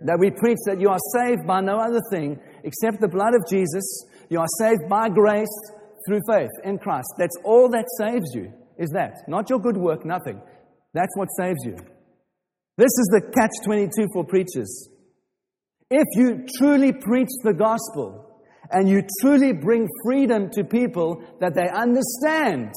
That 0.00 0.18
we 0.18 0.30
preach 0.30 0.58
that 0.64 0.80
you 0.80 0.88
are 0.88 0.98
saved 1.12 1.46
by 1.46 1.60
no 1.60 1.76
other 1.76 2.00
thing 2.10 2.38
except 2.64 3.00
the 3.00 3.08
blood 3.08 3.34
of 3.34 3.44
Jesus. 3.50 3.84
You 4.30 4.40
are 4.40 4.48
saved 4.58 4.88
by 4.88 5.10
grace 5.10 5.52
through 6.06 6.20
faith 6.30 6.50
in 6.64 6.78
Christ. 6.78 7.08
That's 7.18 7.36
all 7.44 7.68
that 7.70 7.84
saves 7.98 8.34
you, 8.34 8.52
is 8.78 8.90
that. 8.90 9.28
Not 9.28 9.50
your 9.50 9.58
good 9.58 9.76
work, 9.76 10.06
nothing. 10.06 10.40
That's 10.94 11.14
what 11.16 11.28
saves 11.36 11.58
you. 11.64 11.76
This 12.78 12.92
is 12.92 13.08
the 13.10 13.22
catch 13.32 13.64
22 13.64 14.08
for 14.12 14.22
preachers. 14.22 14.90
If 15.90 16.04
you 16.14 16.44
truly 16.58 16.92
preach 16.92 17.30
the 17.42 17.54
gospel 17.54 18.42
and 18.70 18.86
you 18.86 19.02
truly 19.22 19.54
bring 19.54 19.88
freedom 20.04 20.50
to 20.50 20.62
people 20.62 21.22
that 21.40 21.54
they 21.54 21.68
understand 21.72 22.74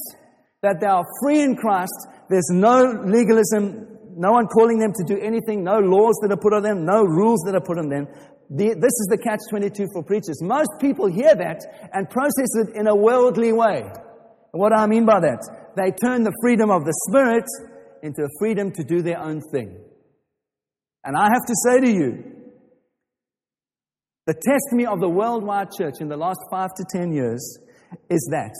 that 0.62 0.79
they 0.79 0.88
are 0.88 1.03
free 1.21 1.41
in 1.41 1.57
Christ, 1.57 2.07
there's 2.29 2.47
no 2.49 3.03
legalism, 3.03 3.88
no 4.15 4.31
one 4.31 4.47
calling 4.47 4.79
them 4.79 4.93
to 4.95 5.03
do 5.03 5.19
anything, 5.19 5.65
no 5.65 5.79
laws 5.79 6.15
that 6.21 6.31
are 6.31 6.39
put 6.39 6.53
on 6.53 6.63
them, 6.63 6.85
no 6.85 7.03
rules 7.03 7.41
that 7.45 7.55
are 7.55 7.65
put 7.65 7.77
on 7.77 7.89
them. 7.89 8.07
The, 8.49 8.75
this 8.79 8.95
is 9.03 9.07
the 9.12 9.17
catch 9.17 9.41
22 9.49 9.88
for 9.93 10.01
preachers. 10.01 10.41
Most 10.41 10.69
people 10.79 11.07
hear 11.07 11.35
that 11.35 11.59
and 11.91 12.09
process 12.09 12.55
it 12.55 12.75
in 12.75 12.88
a 12.88 12.95
worldly 12.95 13.51
way. 13.51 13.83
What 14.51 14.69
do 14.69 14.75
I 14.75 14.88
mean 14.88 15.05
by 15.05 15.19
that? 15.19 15.43
They 15.75 15.91
turn 15.91 16.23
the 16.23 16.33
freedom 16.41 16.71
of 16.71 16.85
the 16.85 16.93
Spirit 17.09 17.45
into 18.01 18.23
a 18.23 18.29
freedom 18.39 18.71
to 18.71 18.83
do 18.83 19.01
their 19.01 19.19
own 19.19 19.41
thing. 19.51 19.77
And 21.10 21.17
I 21.17 21.24
have 21.24 21.43
to 21.48 21.56
say 21.65 21.80
to 21.80 21.91
you, 21.91 22.24
the 24.28 24.36
testimony 24.36 24.86
of 24.86 25.00
the 25.00 25.10
worldwide 25.10 25.69
church 25.76 26.02
in 26.02 26.08
the 26.08 26.15
last 26.15 26.38
five 26.52 26.69
to 26.76 26.86
ten 26.88 27.12
years 27.12 27.58
is 28.12 28.30
that 28.30 28.54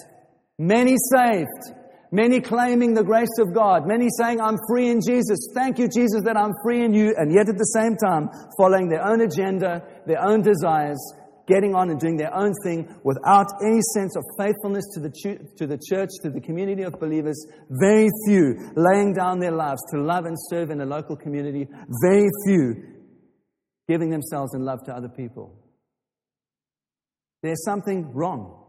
many 0.58 0.96
saved, 1.12 1.78
many 2.12 2.42
claiming 2.42 2.96
the 2.96 3.04
grace 3.04 3.38
of 3.38 3.54
God, 3.54 3.86
many 3.86 4.08
saying, 4.18 4.42
I'm 4.42 4.58
free 4.68 4.90
in 4.90 5.00
Jesus. 5.08 5.38
Thank 5.54 5.78
you, 5.78 5.88
Jesus, 5.96 6.24
that 6.24 6.38
I'm 6.38 6.54
free 6.64 6.84
in 6.84 6.92
you. 6.92 7.14
And 7.16 7.32
yet 7.32 7.50
at 7.50 7.58
the 7.60 7.72
same 7.78 7.96
time, 7.96 8.30
following 8.58 8.90
their 8.90 9.06
own 9.06 9.22
agenda, 9.22 9.84
their 10.08 10.20
own 10.20 10.42
desires, 10.42 10.98
getting 11.50 11.76
on 11.76 11.90
and 11.90 12.00
doing 12.00 12.16
their 12.16 12.34
own 12.34 12.54
thing 12.64 12.88
without 13.04 13.48
any 13.66 13.82
sense 13.94 14.16
of 14.16 14.24
faithfulness 14.38 14.86
to 14.94 15.00
the, 15.02 15.10
to 15.58 15.68
the 15.68 15.80
church, 15.90 16.10
to 16.22 16.30
the 16.30 16.40
community 16.40 16.84
of 16.84 16.94
believers. 17.00 17.46
Very 17.70 18.08
few 18.28 18.72
laying 18.76 19.14
down 19.14 19.40
their 19.40 19.52
lives 19.52 19.82
to 19.92 20.00
love 20.00 20.26
and 20.26 20.38
serve 20.50 20.70
in 20.70 20.80
a 20.80 20.86
local 20.86 21.18
community. 21.18 21.68
Very 22.06 22.28
few 22.46 22.76
giving 23.90 24.10
themselves 24.10 24.54
in 24.54 24.64
love 24.64 24.80
to 24.86 24.94
other 24.94 25.10
people. 25.10 25.58
There's 27.42 27.64
something 27.66 28.14
wrong. 28.14 28.66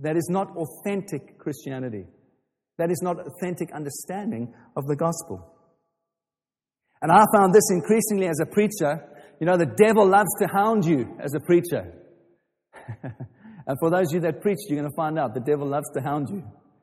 That 0.00 0.16
is 0.16 0.28
not 0.30 0.48
authentic 0.56 1.38
Christianity. 1.38 2.06
That 2.78 2.90
is 2.90 3.00
not 3.02 3.16
authentic 3.18 3.72
understanding 3.72 4.54
of 4.76 4.86
the 4.86 4.96
gospel. 4.96 5.52
And 7.02 7.10
I 7.10 7.24
found 7.36 7.52
this 7.52 7.68
increasingly 7.70 8.28
as 8.28 8.38
a 8.40 8.46
preacher. 8.46 9.08
You 9.40 9.46
know, 9.46 9.56
the 9.56 9.66
devil 9.66 10.06
loves 10.06 10.30
to 10.40 10.46
hound 10.46 10.84
you 10.84 11.16
as 11.20 11.34
a 11.34 11.40
preacher. 11.40 11.92
and 13.66 13.76
for 13.80 13.90
those 13.90 14.08
of 14.08 14.14
you 14.14 14.20
that 14.20 14.40
preach, 14.40 14.58
you're 14.68 14.78
going 14.78 14.90
to 14.90 14.96
find 14.96 15.18
out 15.18 15.34
the 15.34 15.40
devil 15.40 15.66
loves 15.66 15.90
to 15.94 16.00
hound 16.00 16.28
you, 16.30 16.42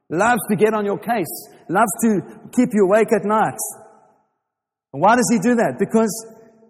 loves 0.10 0.42
to 0.50 0.56
get 0.56 0.74
on 0.74 0.86
your 0.86 0.98
case, 0.98 1.34
loves 1.70 1.92
to 2.04 2.22
keep 2.56 2.70
you 2.74 2.86
awake 2.86 3.12
at 3.14 3.26
night. 3.26 3.60
And 4.94 5.02
why 5.02 5.16
does 5.16 5.30
he 5.32 5.40
do 5.40 5.56
that? 5.56 5.78
Because 5.78 6.10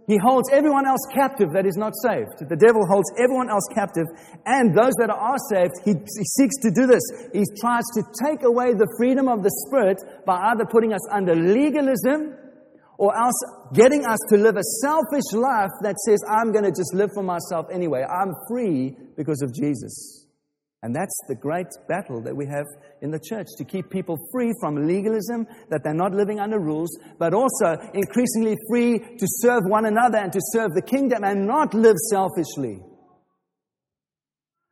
He 0.10 0.18
holds 0.18 0.50
everyone 0.52 0.88
else 0.88 1.06
captive 1.13 1.54
that 1.54 1.68
is 1.68 1.78
not 1.78 1.94
saved. 2.02 2.42
The 2.42 2.58
devil 2.58 2.82
holds 2.89 3.06
everyone 3.22 3.48
else 3.48 3.70
captive, 3.76 4.10
and 4.44 4.74
those 4.74 4.98
that 4.98 5.13
are 5.13 5.38
saved, 5.54 5.78
he, 5.86 5.94
he, 5.94 6.26
seeks 6.34 6.58
to 6.65 6.74
do 6.74 6.89
this. 6.89 7.06
He 7.30 7.46
tries 7.62 7.86
to 7.94 8.02
take 8.26 8.42
away 8.42 8.74
the 8.74 8.89
freedom 8.98 9.30
of 9.30 9.44
the 9.46 9.54
Spirit 9.70 10.02
by 10.26 10.50
either 10.50 10.65
putting 10.65 10.94
us 10.94 11.06
under 11.13 11.36
legalism 11.36 12.34
or 13.00 13.18
else 13.18 13.42
getting 13.74 14.06
us 14.06 14.20
to 14.28 14.36
live 14.36 14.58
a 14.58 14.64
selfish 14.82 15.32
life 15.32 15.72
that 15.82 15.96
says, 16.06 16.20
I'm 16.30 16.52
going 16.52 16.66
to 16.66 16.72
just 16.72 16.94
live 16.94 17.12
for 17.14 17.24
myself 17.24 17.68
anyway. 17.72 18.04
I'm 18.04 18.36
free 18.50 18.94
because 19.16 19.42
of 19.42 19.54
Jesus. 19.56 20.28
And 20.84 20.94
that's 20.94 21.18
the 21.30 21.36
great 21.36 21.68
battle 21.88 22.22
that 22.24 22.36
we 22.36 22.46
have 22.48 22.66
in 23.02 23.12
the 23.12 23.20
church 23.20 23.48
to 23.58 23.64
keep 23.64 23.90
people 23.90 24.18
free 24.34 24.52
from 24.60 24.86
legalism, 24.86 25.48
that 25.70 25.82
they're 25.82 25.94
not 25.94 26.14
living 26.14 26.42
under 26.42 26.60
rules, 26.60 26.90
but 27.18 27.34
also 27.34 27.78
increasingly 27.94 28.58
free 28.70 29.00
to 29.00 29.28
serve 29.40 29.62
one 29.66 29.86
another 29.86 30.18
and 30.18 30.34
to 30.34 30.42
serve 30.52 30.72
the 30.74 30.82
kingdom 30.82 31.24
and 31.24 31.48
not 31.48 31.74
live 31.74 31.98
selfishly. 32.10 32.80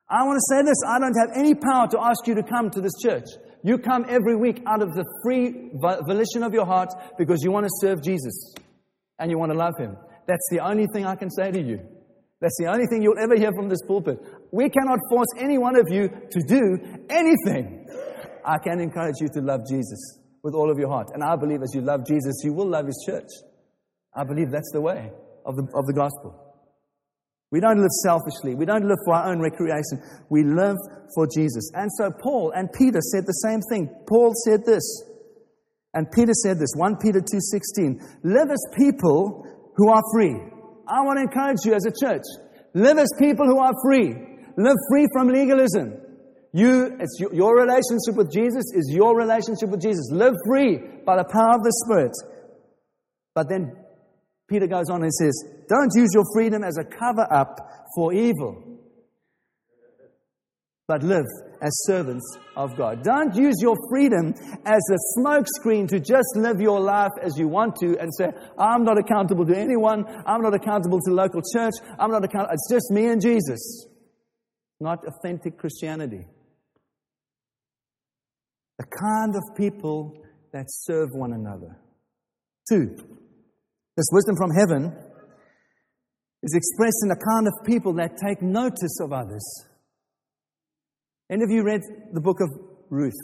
I 0.10 0.24
want 0.26 0.36
to 0.36 0.54
say 0.54 0.64
this 0.64 0.78
I 0.86 1.00
don't 1.00 1.16
have 1.16 1.32
any 1.34 1.56
power 1.56 1.88
to 1.92 2.00
ask 2.02 2.28
you 2.28 2.36
to 2.36 2.44
come 2.44 2.72
to 2.72 2.82
this 2.82 2.94
church. 3.02 3.28
You 3.64 3.78
come 3.78 4.06
every 4.08 4.36
week 4.36 4.62
out 4.66 4.82
of 4.82 4.94
the 4.94 5.06
free 5.24 5.72
volition 5.74 6.44
of 6.44 6.54
your 6.54 6.66
heart 6.66 6.90
because 7.18 7.44
you 7.44 7.52
want 7.52 7.66
to 7.66 7.72
serve 7.82 8.02
Jesus 8.04 8.54
and 9.20 9.32
you 9.32 9.38
want 9.38 9.52
to 9.52 9.58
love 9.58 9.74
Him. 9.78 9.98
That's 10.28 10.48
the 10.52 10.60
only 10.60 10.86
thing 10.94 11.06
I 11.06 11.16
can 11.16 11.30
say 11.30 11.52
to 11.52 11.62
you. 11.62 11.80
That's 12.40 12.56
the 12.60 12.68
only 12.68 12.86
thing 12.86 13.02
you'll 13.02 13.20
ever 13.20 13.36
hear 13.36 13.52
from 13.56 13.68
this 13.68 13.82
pulpit. 13.88 14.20
We 14.52 14.70
cannot 14.70 15.00
force 15.10 15.28
any 15.40 15.58
one 15.58 15.76
of 15.76 15.88
you 15.90 16.08
to 16.08 16.40
do 16.48 16.78
anything. 17.10 17.88
I 18.46 18.60
can 18.60 18.80
encourage 18.80 19.16
you 19.20 19.28
to 19.30 19.42
love 19.42 19.62
Jesus 19.68 20.20
with 20.44 20.54
all 20.54 20.72
of 20.72 20.78
your 20.78 20.90
heart. 20.90 21.10
And 21.14 21.24
I 21.24 21.36
believe 21.36 21.62
as 21.64 21.74
you 21.74 21.82
love 21.82 22.06
Jesus, 22.06 22.36
you 22.44 22.54
will 22.54 22.68
love 22.68 22.86
His 22.86 23.04
church. 23.06 23.30
I 24.16 24.24
believe 24.24 24.52
that's 24.52 24.72
the 24.72 24.82
way 24.82 25.12
of 25.46 25.56
the, 25.56 25.64
of 25.74 25.86
the 25.88 25.94
gospel. 25.94 26.47
We 27.52 27.60
don't 27.60 27.80
live 27.80 27.92
selfishly. 28.04 28.56
We 28.56 28.66
don't 28.66 28.88
live 28.88 28.98
for 29.06 29.16
our 29.16 29.32
own 29.32 29.40
recreation. 29.40 30.04
We 30.30 30.44
live 30.44 30.76
for 31.16 31.28
Jesus. 31.28 31.72
And 31.74 31.90
so 31.98 32.12
Paul 32.12 32.52
and 32.56 32.72
Peter 32.74 33.00
said 33.00 33.26
the 33.26 33.40
same 33.44 33.62
thing. 33.72 33.90
Paul 34.08 34.34
said 34.46 34.66
this, 34.66 34.84
and 35.94 36.12
Peter 36.12 36.34
said 36.34 36.60
this, 36.60 36.74
1 36.76 36.98
Peter 36.98 37.20
2.16, 37.20 38.02
live 38.24 38.52
as 38.52 38.64
people 38.78 39.46
who 39.78 39.90
are 39.90 40.04
free 40.14 40.36
I 40.88 41.04
want 41.04 41.20
to 41.20 41.24
encourage 41.24 41.60
you 41.66 41.74
as 41.76 41.86
a 41.86 41.92
church. 41.92 42.24
Live 42.74 42.98
as 42.98 43.12
people 43.20 43.46
who 43.46 43.60
are 43.60 43.74
free. 43.84 44.16
Live 44.58 44.78
free 44.90 45.08
from 45.14 45.28
legalism. 45.28 46.00
You, 46.54 46.96
it's 47.00 47.18
your, 47.20 47.34
your 47.34 47.56
relationship 47.56 48.16
with 48.16 48.32
Jesus 48.32 48.72
is 48.74 48.90
your 48.90 49.16
relationship 49.16 49.70
with 49.70 49.82
Jesus. 49.82 50.10
Live 50.12 50.34
free 50.48 50.80
by 51.06 51.18
the 51.18 51.26
power 51.26 51.56
of 51.56 51.64
the 51.64 51.74
Spirit. 51.86 52.12
But 53.36 53.50
then 53.50 53.76
Peter 54.48 54.68
goes 54.68 54.90
on 54.90 55.04
and 55.04 55.14
says, 55.14 55.44
Don't 55.68 55.92
use 55.96 56.10
your 56.14 56.24
freedom 56.34 56.64
as 56.64 56.78
a 56.78 56.84
cover 56.84 57.28
up 57.32 57.60
for 57.96 58.14
evil, 58.14 58.80
but 60.88 61.04
live 61.04 61.26
as 61.62 61.72
servants 61.84 62.26
of 62.56 62.76
God. 62.78 63.04
Don't 63.04 63.36
use 63.36 63.56
your 63.62 63.76
freedom 63.90 64.34
as 64.66 64.82
a 64.92 65.20
smokescreen 65.20 65.88
to 65.90 66.00
just 66.00 66.36
live 66.36 66.62
your 66.62 66.80
life 66.80 67.12
as 67.22 67.38
you 67.38 67.48
want 67.48 67.76
to 67.78 67.98
and 68.00 68.14
say, 68.14 68.28
I'm 68.58 68.84
not 68.84 68.98
accountable 68.98 69.46
to 69.46 69.58
anyone. 69.58 70.06
I'm 70.26 70.42
not 70.42 70.54
accountable 70.54 71.00
to 71.00 71.10
the 71.10 71.16
local 71.16 71.42
church. 71.54 71.74
I'm 72.00 72.12
not 72.12 72.24
accountable. 72.24 72.54
It's 72.54 72.72
just 72.72 72.92
me 72.92 73.08
and 73.08 73.22
Jesus. 73.22 73.88
Not 74.80 75.00
authentic 75.08 75.58
Christianity. 75.58 76.26
The 78.78 78.86
kind 78.86 79.36
of 79.36 79.58
people 79.58 80.24
that 80.54 80.66
serve 80.70 81.10
one 81.12 81.34
another. 81.34 81.80
Two, 82.70 82.96
this 83.98 84.08
wisdom 84.12 84.36
from 84.38 84.52
heaven 84.52 84.96
is 86.44 86.54
expressed 86.54 87.02
in 87.02 87.10
the 87.10 87.18
kind 87.18 87.48
of 87.48 87.54
people 87.66 87.94
that 87.94 88.16
take 88.24 88.42
notice 88.44 89.00
of 89.02 89.12
others. 89.12 89.44
Any 91.32 91.44
of 91.44 91.50
you 91.50 91.64
read 91.64 91.82
the 92.14 92.22
book 92.22 92.40
of 92.40 92.50
Ruth? 92.90 93.20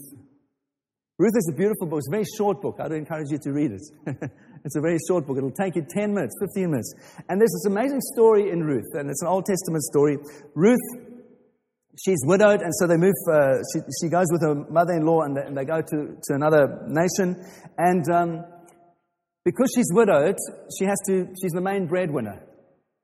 Ruth 1.20 1.34
is 1.38 1.50
a 1.54 1.56
beautiful 1.56 1.86
book. 1.88 2.00
It's 2.00 2.08
a 2.10 2.12
very 2.12 2.26
short 2.38 2.60
book. 2.60 2.78
I'd 2.80 2.92
encourage 2.92 3.30
you 3.30 3.38
to 3.38 3.52
read 3.54 3.72
it. 3.72 3.82
it's 4.66 4.76
a 4.76 4.82
very 4.82 4.98
short 5.08 5.28
book. 5.28 5.38
It'll 5.38 5.52
take 5.52 5.76
you 5.76 5.86
10 5.88 6.12
minutes, 6.12 6.34
15 6.42 6.72
minutes. 6.72 6.92
And 7.30 7.40
there's 7.40 7.54
this 7.54 7.66
amazing 7.68 8.02
story 8.02 8.50
in 8.50 8.64
Ruth, 8.64 8.96
and 8.96 9.12
it's 9.12 9.22
an 9.22 9.28
Old 9.28 9.46
Testament 9.46 9.84
story. 9.84 10.18
Ruth, 10.56 10.82
she's 12.04 12.20
widowed, 12.26 12.62
and 12.64 12.74
so 12.80 12.88
they 12.88 12.98
move, 12.98 13.14
uh, 13.32 13.60
she, 13.72 13.80
she, 14.02 14.10
goes 14.10 14.26
with 14.32 14.42
her 14.42 14.56
mother 14.72 14.94
in 14.94 15.06
law, 15.06 15.22
and, 15.22 15.38
and 15.38 15.56
they, 15.56 15.66
go 15.66 15.82
to, 15.82 16.18
to 16.24 16.34
another 16.34 16.84
nation. 16.88 17.46
And 17.78 18.04
um, 18.12 18.44
because 19.46 19.72
she's 19.76 19.92
widowed, 19.92 20.36
she 20.78 20.86
has 20.86 20.98
to, 21.08 21.28
she's 21.42 21.52
the 21.52 21.62
main 21.62 21.88
breadwinner. 21.88 22.42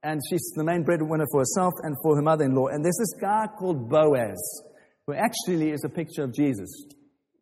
And 0.01 0.21
she's 0.29 0.53
the 0.55 0.63
main 0.63 0.83
breadwinner 0.83 1.25
for 1.31 1.41
herself 1.41 1.73
and 1.83 1.95
for 2.01 2.15
her 2.15 2.21
mother 2.21 2.45
in 2.45 2.55
law. 2.55 2.67
And 2.67 2.83
there's 2.83 2.97
this 2.97 3.19
guy 3.19 3.47
called 3.59 3.89
Boaz 3.89 4.39
who 5.05 5.13
actually 5.13 5.71
is 5.71 5.83
a 5.83 5.89
picture 5.89 6.23
of 6.23 6.33
Jesus. 6.33 6.69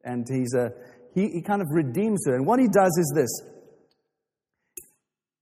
And 0.03 0.25
he's 0.27 0.55
a, 0.55 0.71
he, 1.13 1.29
he 1.29 1.41
kind 1.41 1.61
of 1.61 1.67
redeems 1.69 2.23
her. 2.25 2.35
And 2.35 2.47
what 2.47 2.59
he 2.59 2.67
does 2.67 2.97
is 2.97 3.13
this 3.15 3.29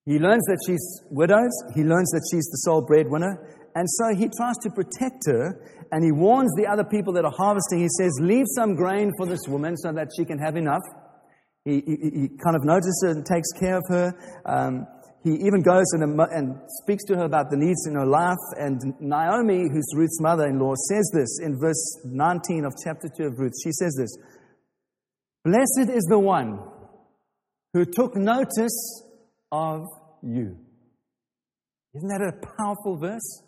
he 0.05 0.19
learns 0.19 0.43
that 0.45 0.59
she's 0.67 1.01
widowed, 1.09 1.49
he 1.73 1.83
learns 1.83 2.11
that 2.11 2.27
she's 2.31 2.45
the 2.45 2.57
sole 2.57 2.85
breadwinner, 2.85 3.55
and 3.75 3.89
so 3.89 4.15
he 4.15 4.29
tries 4.37 4.55
to 4.63 4.69
protect 4.69 5.23
her 5.27 5.59
and 5.91 6.03
he 6.03 6.11
warns 6.11 6.51
the 6.55 6.65
other 6.65 6.83
people 6.83 7.13
that 7.13 7.25
are 7.25 7.33
harvesting. 7.35 7.79
He 7.79 7.89
says, 7.99 8.11
Leave 8.21 8.45
some 8.55 8.75
grain 8.75 9.11
for 9.17 9.25
this 9.25 9.41
woman 9.47 9.75
so 9.77 9.91
that 9.93 10.09
she 10.17 10.25
can 10.25 10.39
have 10.39 10.55
enough. 10.55 10.81
He, 11.65 11.81
he, 11.85 11.95
he 12.13 12.27
kind 12.43 12.55
of 12.55 12.63
notices 12.63 13.03
her 13.05 13.11
and 13.11 13.25
takes 13.25 13.51
care 13.59 13.77
of 13.77 13.83
her. 13.89 14.13
Um, 14.45 14.87
he 15.23 15.31
even 15.31 15.63
goes 15.63 15.85
and, 15.93 16.19
and 16.31 16.55
speaks 16.83 17.03
to 17.05 17.15
her 17.15 17.25
about 17.25 17.49
the 17.49 17.57
needs 17.57 17.87
in 17.87 17.95
her 17.95 18.05
life. 18.05 18.37
And 18.59 18.79
Naomi, 18.99 19.67
who's 19.73 19.91
Ruth's 19.95 20.21
mother 20.21 20.45
in 20.45 20.59
law, 20.59 20.75
says 20.75 21.09
this 21.13 21.39
in 21.43 21.59
verse 21.59 21.99
19 22.05 22.65
of 22.65 22.73
chapter 22.83 23.09
2 23.17 23.23
of 23.23 23.39
Ruth. 23.39 23.53
She 23.63 23.71
says 23.71 23.95
this 23.97 24.15
Blessed 25.43 25.89
is 25.89 26.03
the 26.09 26.19
one 26.19 26.59
who 27.73 27.85
took 27.85 28.15
notice 28.15 29.03
of 29.51 29.81
you. 30.21 30.57
Isn't 31.95 32.09
that 32.09 32.21
a 32.21 32.55
powerful 32.57 32.97
verse? 32.97 33.41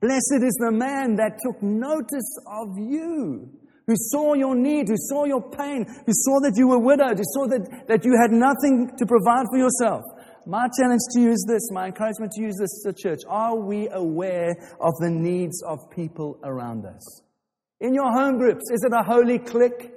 Blessed 0.00 0.42
is 0.42 0.56
the 0.60 0.72
man 0.72 1.16
that 1.16 1.38
took 1.42 1.60
notice 1.62 2.38
of 2.46 2.78
you, 2.78 3.50
who 3.86 3.94
saw 3.96 4.34
your 4.34 4.54
need, 4.54 4.88
who 4.88 4.96
saw 4.96 5.24
your 5.24 5.42
pain, 5.42 5.84
who 5.84 6.12
saw 6.12 6.40
that 6.40 6.54
you 6.56 6.68
were 6.68 6.78
widowed, 6.78 7.18
who 7.18 7.24
saw 7.34 7.46
that, 7.46 7.88
that 7.88 8.04
you 8.04 8.16
had 8.20 8.30
nothing 8.30 8.90
to 8.96 9.06
provide 9.06 9.46
for 9.50 9.58
yourself. 9.58 10.02
My 10.46 10.68
challenge 10.78 11.02
to 11.14 11.20
you 11.20 11.30
is 11.32 11.44
this, 11.46 11.70
my 11.70 11.86
encouragement 11.86 12.32
to 12.32 12.42
you 12.42 12.48
is 12.48 12.56
this, 12.56 12.82
the 12.82 12.92
church. 12.92 13.20
Are 13.28 13.56
we 13.56 13.88
aware 13.88 14.54
of 14.80 14.94
the 15.00 15.10
needs 15.10 15.62
of 15.62 15.78
people 15.90 16.38
around 16.42 16.86
us? 16.86 17.22
In 17.80 17.94
your 17.94 18.10
home 18.12 18.38
groups, 18.38 18.70
is 18.72 18.84
it 18.84 18.92
a 18.92 19.02
holy 19.02 19.38
clique? 19.38 19.92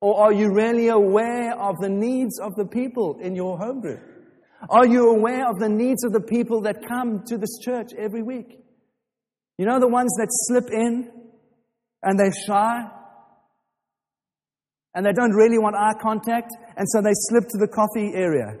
Or 0.00 0.20
are 0.20 0.32
you 0.32 0.52
really 0.52 0.88
aware 0.88 1.54
of 1.56 1.76
the 1.80 1.88
needs 1.88 2.40
of 2.40 2.56
the 2.56 2.64
people 2.64 3.20
in 3.20 3.36
your 3.36 3.56
home 3.56 3.80
group? 3.80 4.00
Are 4.68 4.86
you 4.86 5.10
aware 5.10 5.48
of 5.48 5.58
the 5.58 5.68
needs 5.68 6.04
of 6.04 6.12
the 6.12 6.20
people 6.20 6.62
that 6.62 6.86
come 6.86 7.22
to 7.26 7.38
this 7.38 7.58
church 7.64 7.92
every 7.96 8.22
week? 8.22 8.58
You 9.58 9.66
know 9.66 9.78
the 9.78 9.88
ones 9.88 10.10
that 10.18 10.28
slip 10.30 10.70
in 10.72 11.21
and 12.02 12.18
they're 12.18 12.32
shy 12.46 12.82
and 14.94 15.06
they 15.06 15.12
don't 15.12 15.32
really 15.32 15.58
want 15.58 15.76
eye 15.76 15.94
contact 16.00 16.50
and 16.76 16.86
so 16.88 17.00
they 17.00 17.12
slip 17.14 17.44
to 17.48 17.58
the 17.58 17.68
coffee 17.68 18.12
area 18.14 18.58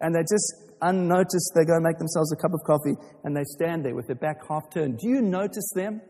and 0.00 0.14
they 0.14 0.20
just 0.20 0.64
unnoticed, 0.80 1.52
they 1.54 1.64
go 1.64 1.80
make 1.80 1.98
themselves 1.98 2.32
a 2.32 2.36
cup 2.36 2.52
of 2.52 2.60
coffee 2.66 2.94
and 3.24 3.36
they 3.36 3.44
stand 3.44 3.84
there 3.84 3.94
with 3.94 4.06
their 4.06 4.16
back 4.16 4.46
half 4.48 4.70
turned. 4.70 4.98
Do 4.98 5.08
you 5.08 5.22
notice 5.22 5.68
them? 5.74 6.00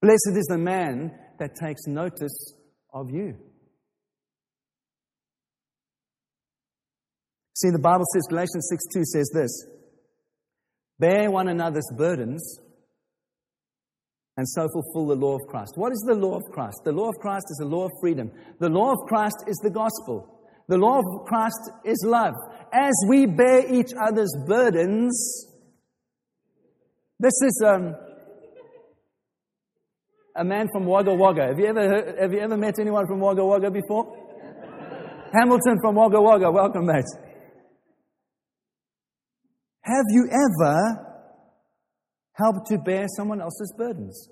Blessed 0.00 0.36
is 0.36 0.46
the 0.46 0.58
man 0.58 1.12
that 1.38 1.54
takes 1.54 1.82
notice 1.86 2.54
of 2.92 3.10
you. 3.10 3.36
See, 7.54 7.70
the 7.70 7.80
Bible 7.80 8.04
says, 8.14 8.26
Galatians 8.28 8.68
6 8.70 8.84
2 8.94 9.04
says 9.04 9.30
this 9.34 9.66
Bear 11.00 11.30
one 11.30 11.48
another's 11.48 11.88
burdens 11.96 12.60
and 14.38 14.48
so 14.48 14.68
fulfill 14.68 15.08
the 15.08 15.16
law 15.16 15.34
of 15.34 15.48
Christ. 15.48 15.72
What 15.74 15.90
is 15.90 15.98
the 16.06 16.14
law 16.14 16.36
of 16.36 16.44
Christ? 16.52 16.82
The 16.84 16.92
law 16.92 17.08
of 17.08 17.16
Christ 17.16 17.46
is 17.50 17.56
the 17.58 17.66
law 17.66 17.86
of 17.86 17.90
freedom. 18.00 18.30
The 18.60 18.68
law 18.68 18.92
of 18.92 18.98
Christ 19.08 19.34
is 19.48 19.56
the 19.64 19.70
gospel. 19.70 20.38
The 20.68 20.78
law 20.78 21.00
of 21.00 21.26
Christ 21.26 21.58
is 21.84 22.04
love. 22.06 22.34
As 22.72 22.94
we 23.08 23.26
bear 23.26 23.66
each 23.68 23.90
other's 24.00 24.32
burdens, 24.46 25.44
this 27.18 27.32
is 27.42 27.64
um, 27.66 27.96
a 30.36 30.44
man 30.44 30.68
from 30.72 30.86
Wagga 30.86 31.14
Wagga. 31.14 31.48
Have 31.48 31.58
you 31.58 31.66
ever 31.66 31.88
heard, 31.88 32.18
have 32.20 32.32
you 32.32 32.38
ever 32.38 32.56
met 32.56 32.78
anyone 32.78 33.08
from 33.08 33.18
Wagga 33.18 33.44
Wagga 33.44 33.72
before? 33.72 34.06
Hamilton 35.34 35.78
from 35.82 35.96
Wagga 35.96 36.20
Wagga, 36.20 36.52
welcome, 36.52 36.86
mate. 36.86 37.10
Have 39.82 40.06
you 40.10 40.28
ever 40.30 41.07
helped 42.38 42.68
to 42.68 42.78
bear 42.78 43.06
someone 43.16 43.40
else's 43.40 43.74
burdens? 43.76 44.28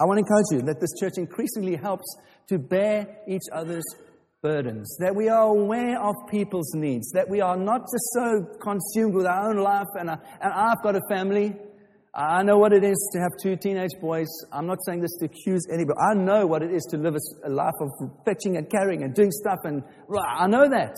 I 0.00 0.04
want 0.06 0.18
to 0.18 0.24
encourage 0.26 0.46
you 0.50 0.66
that 0.66 0.80
this 0.80 0.90
church 0.98 1.18
increasingly 1.18 1.76
helps 1.76 2.06
to 2.48 2.58
bear 2.58 3.18
each 3.28 3.44
other's 3.52 3.84
burdens, 4.42 4.96
that 4.98 5.14
we 5.14 5.28
are 5.28 5.48
aware 5.48 6.02
of 6.02 6.14
people's 6.30 6.74
needs, 6.74 7.10
that 7.12 7.28
we 7.30 7.40
are 7.40 7.56
not 7.56 7.80
just 7.80 8.12
so 8.12 8.44
consumed 8.60 9.14
with 9.14 9.26
our 9.26 9.50
own 9.50 9.56
life 9.56 9.86
and, 9.98 10.10
uh, 10.10 10.16
and 10.42 10.52
I've 10.52 10.82
got 10.82 10.96
a 10.96 11.00
family. 11.08 11.54
I 12.14 12.42
know 12.42 12.58
what 12.58 12.72
it 12.72 12.84
is 12.84 13.10
to 13.14 13.20
have 13.20 13.30
two 13.42 13.56
teenage 13.56 13.98
boys. 14.00 14.28
I'm 14.52 14.66
not 14.66 14.78
saying 14.86 15.00
this 15.00 15.16
to 15.20 15.24
accuse 15.24 15.66
anybody. 15.72 15.98
I 15.98 16.14
know 16.14 16.46
what 16.46 16.62
it 16.62 16.72
is 16.72 16.84
to 16.90 16.98
live 16.98 17.16
a 17.44 17.48
life 17.48 17.74
of 17.80 17.90
fetching 18.24 18.56
and 18.56 18.70
carrying 18.70 19.02
and 19.02 19.14
doing 19.14 19.30
stuff, 19.32 19.58
and 19.64 19.82
I 20.16 20.46
know 20.46 20.68
that. 20.68 20.94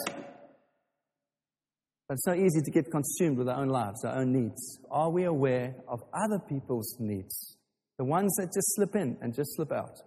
But 2.09 2.14
it's 2.14 2.25
so 2.25 2.35
easy 2.35 2.61
to 2.62 2.71
get 2.71 2.90
consumed 2.90 3.38
with 3.38 3.49
our 3.49 3.61
own 3.61 3.69
lives, 3.69 4.05
our 4.05 4.19
own 4.19 4.33
needs. 4.33 4.79
Are 4.90 5.11
we 5.11 5.25
aware 5.25 5.75
of 5.88 6.03
other 6.14 6.38
people's 6.38 6.97
needs? 7.01 7.57
The 7.99 8.05
ones 8.05 8.35
that 8.37 8.53
just 8.55 8.75
slip 8.77 8.95
in 8.95 9.16
and 9.21 9.35
just 9.35 9.57
slip 9.57 9.73
out. 9.73 9.99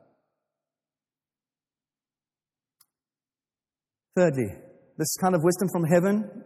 Thirdly, 4.16 4.48
this 4.98 5.16
kind 5.20 5.36
of 5.36 5.44
wisdom 5.44 5.68
from 5.72 5.84
heaven 5.86 6.44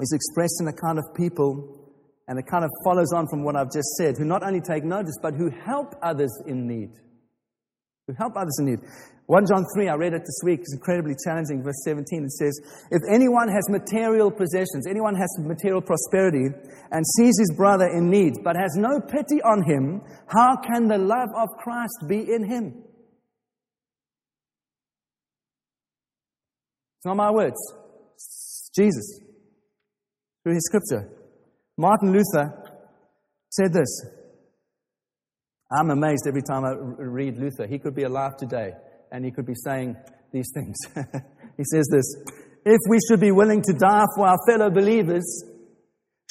is 0.00 0.12
expressed 0.12 0.60
in 0.60 0.68
a 0.68 0.72
kind 0.72 0.98
of 0.98 1.04
people, 1.14 1.92
and 2.26 2.38
it 2.38 2.46
kind 2.46 2.64
of 2.64 2.70
follows 2.84 3.12
on 3.12 3.28
from 3.28 3.44
what 3.44 3.56
I've 3.56 3.72
just 3.72 3.88
said, 3.96 4.16
who 4.16 4.24
not 4.24 4.42
only 4.42 4.60
take 4.60 4.84
notice, 4.84 5.16
but 5.22 5.34
who 5.34 5.50
help 5.50 5.94
others 6.02 6.32
in 6.46 6.66
need. 6.66 6.90
Who 8.06 8.14
help 8.18 8.36
others 8.36 8.56
in 8.58 8.66
need. 8.66 8.80
1 9.26 9.46
John 9.46 9.64
3, 9.74 9.88
I 9.88 9.94
read 9.94 10.12
it 10.12 10.20
this 10.20 10.40
week, 10.44 10.60
it's 10.60 10.74
incredibly 10.74 11.14
challenging. 11.24 11.62
Verse 11.62 11.80
17, 11.84 12.24
it 12.24 12.32
says, 12.32 12.60
If 12.90 13.00
anyone 13.10 13.48
has 13.48 13.62
material 13.70 14.30
possessions, 14.30 14.86
anyone 14.86 15.14
has 15.14 15.34
material 15.40 15.80
prosperity, 15.80 16.48
and 16.90 17.04
sees 17.16 17.32
his 17.38 17.54
brother 17.56 17.86
in 17.86 18.10
need, 18.10 18.44
but 18.44 18.56
has 18.56 18.76
no 18.76 19.00
pity 19.00 19.40
on 19.40 19.64
him, 19.64 20.02
how 20.26 20.56
can 20.56 20.88
the 20.88 20.98
love 20.98 21.30
of 21.34 21.48
Christ 21.62 22.04
be 22.06 22.18
in 22.18 22.44
him? 22.44 22.84
It's 26.98 27.06
not 27.06 27.16
my 27.16 27.30
words, 27.30 27.56
it's 28.14 28.70
Jesus. 28.76 29.20
Through 30.42 30.54
his 30.54 30.66
scripture. 30.66 31.08
Martin 31.78 32.12
Luther 32.12 32.52
said 33.48 33.72
this. 33.72 34.04
I'm 35.72 35.90
amazed 35.90 36.26
every 36.28 36.42
time 36.42 36.64
I 36.64 36.72
read 36.98 37.38
Luther. 37.38 37.66
He 37.66 37.78
could 37.78 37.94
be 37.94 38.02
alive 38.02 38.36
today 38.36 38.72
and 39.10 39.24
he 39.24 39.30
could 39.30 39.46
be 39.46 39.54
saying 39.54 39.96
these 40.32 40.50
things. 40.52 40.76
he 41.56 41.64
says 41.64 41.86
this 41.90 42.04
If 42.64 42.80
we 42.88 42.98
should 43.08 43.20
be 43.20 43.32
willing 43.32 43.62
to 43.62 43.72
die 43.72 44.04
for 44.16 44.26
our 44.26 44.36
fellow 44.48 44.70
believers, 44.70 45.24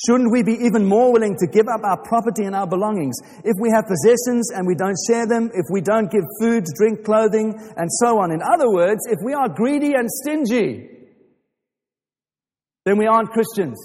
shouldn't 0.05 0.31
we 0.31 0.43
be 0.43 0.53
even 0.65 0.85
more 0.85 1.11
willing 1.11 1.35
to 1.39 1.47
give 1.47 1.65
up 1.73 1.81
our 1.83 2.01
property 2.03 2.43
and 2.43 2.55
our 2.55 2.67
belongings? 2.67 3.15
If 3.43 3.55
we 3.59 3.69
have 3.73 3.85
possessions 3.87 4.51
and 4.51 4.67
we 4.67 4.75
don't 4.75 4.97
share 5.09 5.25
them, 5.25 5.49
if 5.53 5.65
we 5.71 5.81
don't 5.81 6.11
give 6.11 6.23
food, 6.39 6.65
drink, 6.77 7.03
clothing, 7.03 7.55
and 7.75 7.89
so 7.89 8.19
on. 8.19 8.31
In 8.31 8.41
other 8.41 8.69
words, 8.69 9.01
if 9.09 9.19
we 9.23 9.33
are 9.33 9.49
greedy 9.49 9.93
and 9.95 10.09
stingy, 10.09 10.89
then 12.85 12.97
we 12.97 13.07
aren't 13.07 13.29
Christians. 13.29 13.79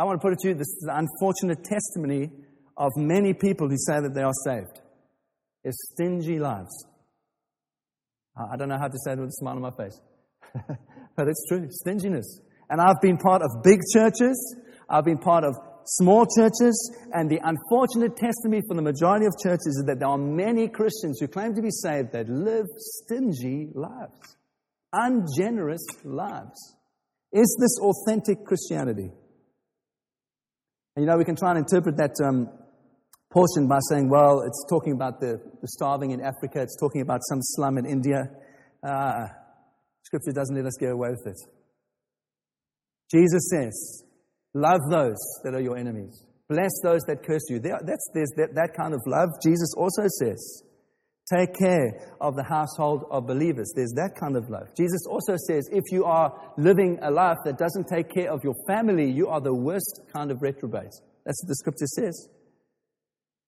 I 0.00 0.04
want 0.04 0.18
to 0.18 0.26
put 0.26 0.32
it 0.32 0.38
to 0.40 0.48
you 0.48 0.54
this 0.54 0.66
is 0.66 0.86
the 0.86 0.96
unfortunate 0.96 1.62
testimony 1.62 2.30
of 2.78 2.90
many 2.96 3.34
people 3.34 3.68
who 3.68 3.76
say 3.76 4.00
that 4.00 4.14
they 4.14 4.22
are 4.22 4.32
saved. 4.46 4.80
Is 5.62 5.76
stingy 5.92 6.38
lives. 6.38 6.86
I 8.34 8.56
don't 8.56 8.70
know 8.70 8.78
how 8.78 8.88
to 8.88 8.96
say 9.04 9.12
it 9.12 9.18
with 9.18 9.28
a 9.28 9.32
smile 9.32 9.56
on 9.56 9.60
my 9.60 9.72
face. 9.72 10.00
but 11.16 11.28
it's 11.28 11.44
true, 11.46 11.68
stinginess. 11.68 12.40
And 12.70 12.80
I've 12.80 13.02
been 13.02 13.18
part 13.18 13.42
of 13.42 13.62
big 13.62 13.80
churches, 13.92 14.56
I've 14.88 15.04
been 15.04 15.18
part 15.18 15.44
of 15.44 15.54
small 15.84 16.24
churches, 16.34 16.96
and 17.12 17.28
the 17.28 17.40
unfortunate 17.44 18.16
testimony 18.16 18.62
for 18.66 18.76
the 18.76 18.82
majority 18.82 19.26
of 19.26 19.34
churches 19.38 19.66
is 19.66 19.84
that 19.86 19.98
there 19.98 20.08
are 20.08 20.16
many 20.16 20.68
Christians 20.68 21.20
who 21.20 21.28
claim 21.28 21.54
to 21.56 21.60
be 21.60 21.70
saved 21.70 22.12
that 22.12 22.26
live 22.30 22.64
stingy 22.78 23.68
lives, 23.74 24.38
ungenerous 24.94 25.84
lives. 26.04 26.76
Is 27.34 27.54
this 27.60 27.78
authentic 27.82 28.46
Christianity? 28.46 29.10
And 30.96 31.04
you 31.04 31.06
know, 31.10 31.16
we 31.16 31.24
can 31.24 31.36
try 31.36 31.50
and 31.50 31.58
interpret 31.58 31.96
that 31.96 32.14
um, 32.24 32.48
portion 33.30 33.68
by 33.68 33.78
saying, 33.88 34.10
well, 34.10 34.40
it's 34.40 34.64
talking 34.68 34.92
about 34.92 35.20
the, 35.20 35.40
the, 35.60 35.68
starving 35.68 36.10
in 36.10 36.20
Africa, 36.20 36.62
it's 36.62 36.76
talking 36.78 37.00
about 37.00 37.20
some 37.28 37.38
slum 37.40 37.78
in 37.78 37.86
India. 37.86 38.24
Uh, 38.82 39.26
scripture 40.02 40.32
doesn't 40.32 40.56
let 40.56 40.66
us 40.66 40.76
get 40.78 40.90
away 40.90 41.10
with 41.10 41.26
it. 41.26 41.36
Jesus 43.10 43.50
says, 43.50 44.04
love 44.54 44.80
those 44.90 45.18
that 45.44 45.54
are 45.54 45.60
your 45.60 45.76
enemies. 45.76 46.26
Bless 46.48 46.70
those 46.82 47.02
that 47.02 47.22
curse 47.24 47.42
you. 47.48 47.60
That's, 47.60 48.10
there's 48.12 48.32
that, 48.36 48.54
that 48.54 48.70
kind 48.76 48.92
of 48.92 49.00
love. 49.06 49.28
Jesus 49.42 49.72
also 49.76 50.02
says, 50.18 50.64
Take 51.32 51.54
care 51.54 52.10
of 52.20 52.34
the 52.34 52.42
household 52.42 53.04
of 53.10 53.26
believers. 53.26 53.72
There's 53.76 53.92
that 53.92 54.18
kind 54.18 54.36
of 54.36 54.50
love. 54.50 54.66
Jesus 54.76 55.06
also 55.08 55.36
says 55.46 55.68
if 55.70 55.84
you 55.92 56.04
are 56.04 56.34
living 56.58 56.98
a 57.02 57.10
life 57.10 57.36
that 57.44 57.56
doesn't 57.56 57.86
take 57.86 58.12
care 58.12 58.32
of 58.32 58.42
your 58.42 58.54
family, 58.66 59.08
you 59.08 59.28
are 59.28 59.40
the 59.40 59.54
worst 59.54 60.00
kind 60.12 60.32
of 60.32 60.42
reprobate. 60.42 60.90
That's 61.24 61.44
what 61.44 61.48
the 61.48 61.54
scripture 61.54 61.86
says. 61.86 62.28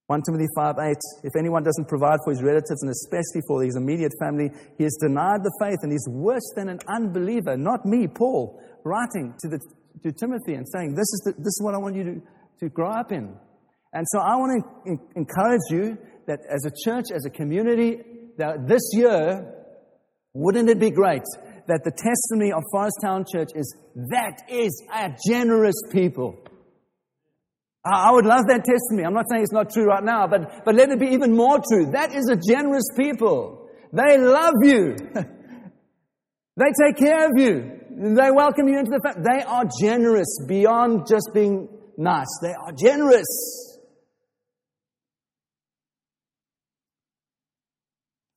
1 0.07 0.23
Timothy 0.23 0.47
5 0.55 0.77
8. 0.79 0.97
If 1.25 1.33
anyone 1.37 1.65
doesn't 1.65 1.89
provide 1.89 2.19
for 2.25 2.31
his 2.31 2.43
relatives 2.43 2.83
and 2.83 2.91
especially 2.91 3.43
for 3.49 3.65
his 3.65 3.75
immediate 3.75 4.13
family, 4.21 4.51
he 4.79 4.85
has 4.85 4.97
denied 5.01 5.43
the 5.43 5.53
faith 5.59 5.79
and 5.83 5.91
he's 5.91 6.07
worse 6.09 6.53
than 6.55 6.69
an 6.69 6.79
unbeliever. 6.87 7.57
Not 7.57 7.85
me, 7.85 8.07
Paul, 8.07 8.63
writing 8.85 9.35
to, 9.41 9.49
the, 9.49 9.59
to 10.05 10.13
Timothy 10.13 10.55
and 10.55 10.69
saying, 10.69 10.95
this 10.95 11.11
is, 11.11 11.23
the, 11.25 11.33
this 11.33 11.55
is 11.59 11.61
what 11.63 11.75
I 11.75 11.79
want 11.79 11.97
you 11.97 12.05
to, 12.05 12.23
to 12.61 12.69
grow 12.69 12.91
up 12.91 13.11
in. 13.11 13.35
And 13.95 14.07
so 14.09 14.21
I 14.21 14.37
want 14.37 14.65
to 14.87 14.99
encourage 15.17 15.61
you 15.71 15.99
that 16.27 16.41
as 16.49 16.65
a 16.65 16.71
church, 16.85 17.07
as 17.15 17.25
a 17.27 17.31
community, 17.31 18.01
that 18.39 18.67
this 18.67 18.83
year, 18.93 19.55
wouldn't 20.35 20.69
it 20.69 20.79
be 20.79 20.91
great 20.91 21.25
that 21.69 21.85
the 21.85 21.91
testimony 21.91 22.53
of 22.53 22.63
Forest 22.71 22.97
Town 23.03 23.25
Church 23.31 23.51
is 23.55 23.77
that 23.95 24.43
is 24.49 24.83
a 24.93 25.11
generous 25.27 25.77
people. 25.91 26.39
I 27.85 28.13
would 28.13 28.25
love 28.25 28.47
that 28.47 28.65
testimony. 28.65 29.05
I'm 29.05 29.15
not 29.15 29.27
saying 29.31 29.43
it's 29.43 29.53
not 29.53 29.73
true 29.73 29.87
right 29.87 30.05
now, 30.05 30.27
but, 30.29 30.65
but 30.65 30.75
let 30.75 30.91
it 30.91 31.01
be 31.01 31.09
even 31.09 31.35
more 31.35 31.59
true. 31.59 31.91
That 31.93 32.15
is 32.15 32.29
a 32.29 32.37
generous 32.37 32.85
people. 32.97 33.69
They 33.93 34.19
love 34.19 34.55
you. 34.63 34.97
they 36.57 36.73
take 36.81 36.97
care 36.97 37.27
of 37.27 37.33
you. 37.37 37.81
They 37.91 38.31
welcome 38.31 38.69
you 38.69 38.79
into 38.79 38.93
the 38.93 39.01
family. 39.03 39.23
They 39.29 39.43
are 39.43 39.65
generous 39.81 40.39
beyond 40.47 41.07
just 41.09 41.31
being 41.35 41.69
nice. 41.97 42.29
They 42.41 42.53
are 42.53 42.73
generous. 42.73 43.72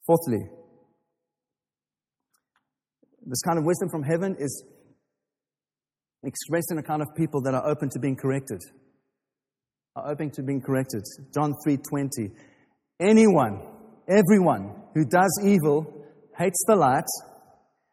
Fourthly, 0.06 0.48
this 3.26 3.42
kind 3.42 3.58
of 3.58 3.66
wisdom 3.66 3.90
from 3.90 4.04
heaven 4.04 4.36
is 4.40 4.64
expressed 6.24 6.72
in 6.72 6.78
a 6.78 6.84
kind 6.84 7.02
of 7.02 7.08
people 7.16 7.42
that 7.42 7.54
are 7.54 7.68
open 7.68 7.90
to 7.90 8.00
being 8.00 8.16
corrected. 8.16 8.62
Are 9.96 10.12
open 10.12 10.30
to 10.32 10.44
being 10.44 10.62
corrected. 10.62 11.04
John 11.34 11.54
3:20. 11.66 12.32
Anyone, 13.00 13.62
everyone 14.08 14.76
who 14.94 15.06
does 15.06 15.42
evil 15.44 16.06
hates 16.38 16.64
the 16.68 16.76
light 16.76 17.08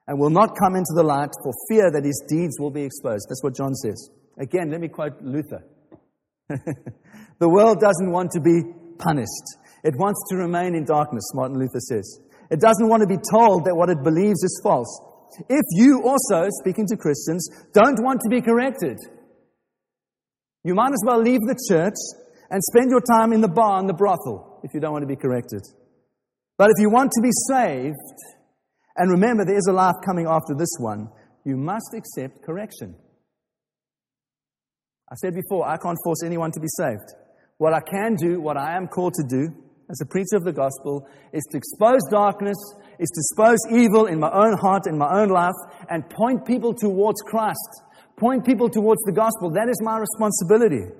and 0.07 0.18
will 0.18 0.31
not 0.31 0.57
come 0.59 0.75
into 0.75 0.92
the 0.94 1.03
light 1.03 1.31
for 1.42 1.53
fear 1.68 1.90
that 1.90 2.05
his 2.05 2.22
deeds 2.29 2.59
will 2.59 2.70
be 2.70 2.83
exposed. 2.83 3.27
That's 3.29 3.42
what 3.42 3.55
John 3.55 3.75
says. 3.75 4.11
Again, 4.38 4.70
let 4.70 4.81
me 4.81 4.88
quote 4.88 5.22
Luther. 5.22 5.64
the 6.48 7.48
world 7.48 7.81
doesn't 7.81 8.11
want 8.11 8.33
to 8.33 8.40
be 8.40 8.62
punished. 9.05 9.59
It 9.85 9.97
wants 9.97 10.23
to 10.31 10.37
remain 10.37 10.75
in 10.75 10.85
darkness, 10.85 11.25
Martin 11.35 11.59
Luther 11.59 11.81
says. 11.81 12.21
It 12.51 12.61
doesn't 12.61 12.88
want 12.88 13.01
to 13.03 13.07
be 13.07 13.19
told 13.33 13.65
that 13.65 13.75
what 13.75 13.91
it 13.91 14.03
believes 14.03 14.43
is 14.43 14.61
false. 14.62 15.01
If 15.49 15.65
you 15.73 16.03
also, 16.05 16.49
speaking 16.61 16.87
to 16.88 16.97
Christians, 16.97 17.49
don't 17.73 18.03
want 18.03 18.21
to 18.23 18.29
be 18.29 18.41
corrected, 18.41 18.99
you 20.65 20.75
might 20.75 20.93
as 20.93 21.03
well 21.07 21.21
leave 21.21 21.41
the 21.41 21.59
church 21.69 21.97
and 22.51 22.62
spend 22.62 22.91
your 22.91 23.01
time 23.01 23.33
in 23.33 23.41
the 23.41 23.49
bar 23.49 23.81
and 23.81 23.88
the 23.88 23.95
brothel 23.95 24.61
if 24.62 24.75
you 24.75 24.81
don't 24.81 24.93
want 24.93 25.03
to 25.03 25.09
be 25.09 25.17
corrected. 25.17 25.62
But 26.59 26.71
if 26.77 26.81
you 26.81 26.91
want 26.91 27.11
to 27.12 27.23
be 27.23 27.31
saved, 27.49 27.97
and 28.97 29.11
remember 29.11 29.45
there 29.45 29.57
is 29.57 29.67
a 29.69 29.73
life 29.73 29.97
coming 30.05 30.27
after 30.29 30.55
this 30.55 30.77
one, 30.79 31.09
you 31.45 31.57
must 31.57 31.95
accept 31.95 32.45
correction. 32.45 32.95
I 35.11 35.15
said 35.17 35.35
before, 35.35 35.67
I 35.67 35.77
can't 35.79 35.99
force 36.05 36.23
anyone 36.25 36.53
to 36.53 36.61
be 36.61 36.69
saved. 36.77 37.21
What 37.62 37.75
I 37.75 37.81
can 37.81 38.16
do, 38.16 38.40
what 38.40 38.57
I 38.57 38.77
am 38.77 38.88
called 38.88 39.14
to 39.14 39.22
do, 39.22 39.55
as 39.88 40.01
a 40.03 40.07
preacher 40.07 40.35
of 40.35 40.42
the 40.42 40.53
gospel 40.53 41.07
is 41.33 41.44
to 41.53 41.59
expose 41.59 42.01
darkness, 42.11 42.57
is 42.98 43.09
to 43.09 43.20
expose 43.20 43.59
evil 43.70 44.07
in 44.07 44.18
my 44.18 44.33
own 44.33 44.59
heart, 44.59 44.88
in 44.88 44.98
my 44.98 45.07
own 45.09 45.29
life, 45.29 45.55
and 45.88 46.03
point 46.11 46.44
people 46.44 46.75
towards 46.75 47.22
Christ. 47.22 47.83
Point 48.16 48.44
people 48.44 48.68
towards 48.68 49.01
the 49.03 49.12
gospel. 49.12 49.48
That 49.53 49.68
is 49.68 49.81
my 49.81 49.96
responsibility. 49.96 50.90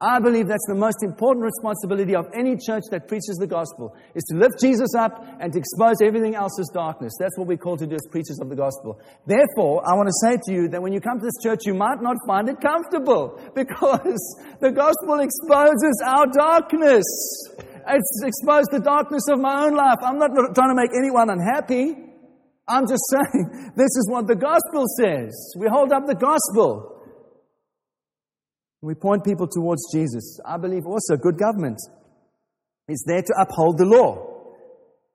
I 0.00 0.20
believe 0.20 0.46
that's 0.46 0.66
the 0.70 0.78
most 0.78 1.02
important 1.02 1.42
responsibility 1.42 2.14
of 2.14 2.30
any 2.30 2.54
church 2.54 2.86
that 2.94 3.08
preaches 3.08 3.34
the 3.34 3.50
gospel, 3.50 3.96
is 4.14 4.22
to 4.30 4.38
lift 4.38 4.62
Jesus 4.62 4.94
up 4.94 5.26
and 5.40 5.52
to 5.52 5.58
expose 5.58 5.98
everything 6.00 6.36
else 6.36 6.54
as 6.60 6.70
darkness. 6.72 7.10
That's 7.18 7.36
what 7.36 7.48
we're 7.48 7.58
called 7.58 7.80
to 7.80 7.86
do 7.86 7.96
as 7.96 8.06
preachers 8.06 8.38
of 8.40 8.48
the 8.48 8.54
gospel. 8.54 9.02
Therefore, 9.26 9.82
I 9.82 9.98
want 9.98 10.06
to 10.06 10.14
say 10.22 10.38
to 10.38 10.52
you 10.54 10.68
that 10.68 10.80
when 10.80 10.92
you 10.92 11.00
come 11.00 11.18
to 11.18 11.26
this 11.26 11.42
church, 11.42 11.66
you 11.66 11.74
might 11.74 11.98
not 12.00 12.14
find 12.28 12.48
it 12.48 12.62
comfortable 12.62 13.42
because 13.58 14.22
the 14.60 14.70
gospel 14.70 15.18
exposes 15.18 15.98
our 16.06 16.30
darkness. 16.30 17.02
It's 17.58 18.22
exposed 18.22 18.70
the 18.70 18.78
darkness 18.78 19.26
of 19.26 19.40
my 19.40 19.66
own 19.66 19.74
life. 19.74 19.98
I'm 20.00 20.18
not 20.18 20.30
trying 20.54 20.70
to 20.70 20.78
make 20.78 20.94
anyone 20.94 21.26
unhappy. 21.26 21.98
I'm 22.68 22.86
just 22.86 23.02
saying 23.10 23.72
this 23.74 23.90
is 23.98 24.06
what 24.08 24.28
the 24.28 24.36
gospel 24.36 24.86
says. 24.94 25.34
We 25.58 25.66
hold 25.66 25.90
up 25.90 26.06
the 26.06 26.14
gospel. 26.14 26.97
We 28.80 28.94
point 28.94 29.24
people 29.24 29.48
towards 29.48 29.82
Jesus. 29.92 30.38
I 30.46 30.56
believe 30.56 30.86
also 30.86 31.16
good 31.16 31.38
government 31.38 31.78
is 32.88 33.04
there 33.06 33.22
to 33.22 33.34
uphold 33.40 33.78
the 33.78 33.84
law. 33.84 34.24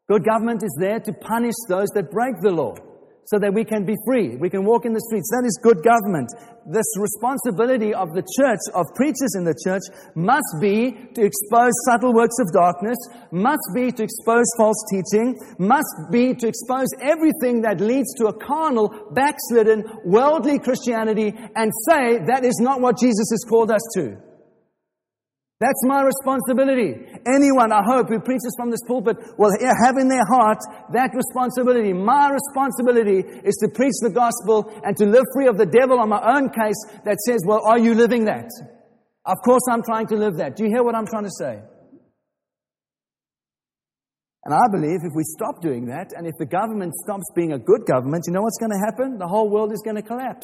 Good 0.10 0.26
government 0.26 0.64
is 0.64 0.76
there 0.80 1.00
to 1.00 1.14
punish 1.14 1.56
those 1.70 1.88
that 1.96 2.12
break 2.12 2.36
the 2.42 2.52
law 2.52 2.76
so 3.26 3.40
that 3.40 3.54
we 3.54 3.64
can 3.64 3.86
be 3.86 3.96
free. 4.06 4.36
We 4.36 4.50
can 4.50 4.66
walk 4.66 4.86
in 4.86 4.94
the 4.94 5.02
streets. 5.08 5.30
That 5.32 5.46
is 5.46 5.60
good 5.64 5.84
government. 5.84 6.30
This 6.66 6.88
responsibility 7.00 7.94
of 7.94 8.12
the 8.14 8.24
church, 8.24 8.60
of 8.76 8.86
preachers 8.96 9.36
in 9.36 9.44
the 9.44 9.56
church, 9.56 9.84
must 10.16 10.48
be 10.60 10.92
to 11.16 11.22
expose 11.24 11.72
subtle 11.88 12.14
works 12.14 12.36
of 12.40 12.52
darkness, 12.54 12.98
must 13.32 13.64
be 13.76 13.92
to 13.92 14.04
expose 14.04 14.46
false 14.58 14.80
teaching, 14.92 15.36
must 15.58 16.12
be 16.12 16.34
to 16.36 16.48
expose 16.48 16.88
everything 17.02 17.62
that 17.62 17.80
leads 17.80 18.14
to 18.16 18.28
a 18.28 18.34
carnal, 18.34 19.12
backslidden, 19.12 19.84
worldly 20.06 20.60
Christianity 20.60 21.34
and 21.56 21.72
say 21.88 22.20
that 22.28 22.44
is 22.44 22.60
not 22.60 22.82
what 22.82 23.00
Jesus 23.00 23.28
has 23.32 23.44
called 23.48 23.72
us 23.72 23.84
to. 23.96 24.33
That's 25.60 25.80
my 25.86 26.04
responsibility. 26.04 26.96
Anyone, 27.26 27.72
I 27.72 27.82
hope, 27.86 28.10
who 28.10 28.20
preaches 28.20 28.54
from 28.58 28.70
this 28.70 28.82
pulpit 28.86 29.18
will 29.38 29.54
have 29.86 29.98
in 29.98 30.10
their 30.10 30.26
heart 30.28 30.60
that 30.92 31.12
responsibility. 31.16 31.94
My 31.94 32.30
responsibility 32.32 33.24
is 33.46 33.56
to 33.64 33.70
preach 33.70 33.96
the 34.02 34.10
gospel 34.10 34.68
and 34.84 34.98
to 34.98 35.06
live 35.06 35.24
free 35.34 35.48
of 35.48 35.58
the 35.58 35.66
devil 35.66 36.00
on 36.00 36.10
my 36.10 36.20
own 36.36 36.50
case 36.50 36.76
that 37.06 37.18
says, 37.26 37.44
well, 37.48 37.62
are 37.66 37.80
you 37.80 37.94
living 37.94 38.26
that? 38.26 38.50
Of 39.26 39.38
course 39.46 39.62
I'm 39.72 39.84
trying 39.84 40.08
to 40.08 40.16
live 40.16 40.36
that. 40.38 40.58
Do 40.58 40.66
you 40.66 40.70
hear 40.70 40.84
what 40.84 40.96
I'm 40.96 41.08
trying 41.08 41.24
to 41.24 41.32
say? 41.40 41.62
And 44.44 44.54
I 44.54 44.68
believe 44.70 45.00
if 45.04 45.14
we 45.16 45.24
stop 45.24 45.62
doing 45.62 45.86
that, 45.86 46.12
and 46.18 46.28
if 46.28 46.34
the 46.38 46.46
government 46.46 46.94
stops 47.06 47.24
being 47.34 47.54
a 47.54 47.60
good 47.60 47.86
government, 47.86 48.26
you 48.28 48.34
know 48.34 48.42
what's 48.42 48.60
going 48.60 48.72
to 48.72 48.84
happen? 48.84 49.18
The 49.18 49.28
whole 49.28 49.50
world 49.50 49.72
is 49.72 49.82
going 49.86 49.96
to 49.96 50.02
collapse. 50.02 50.44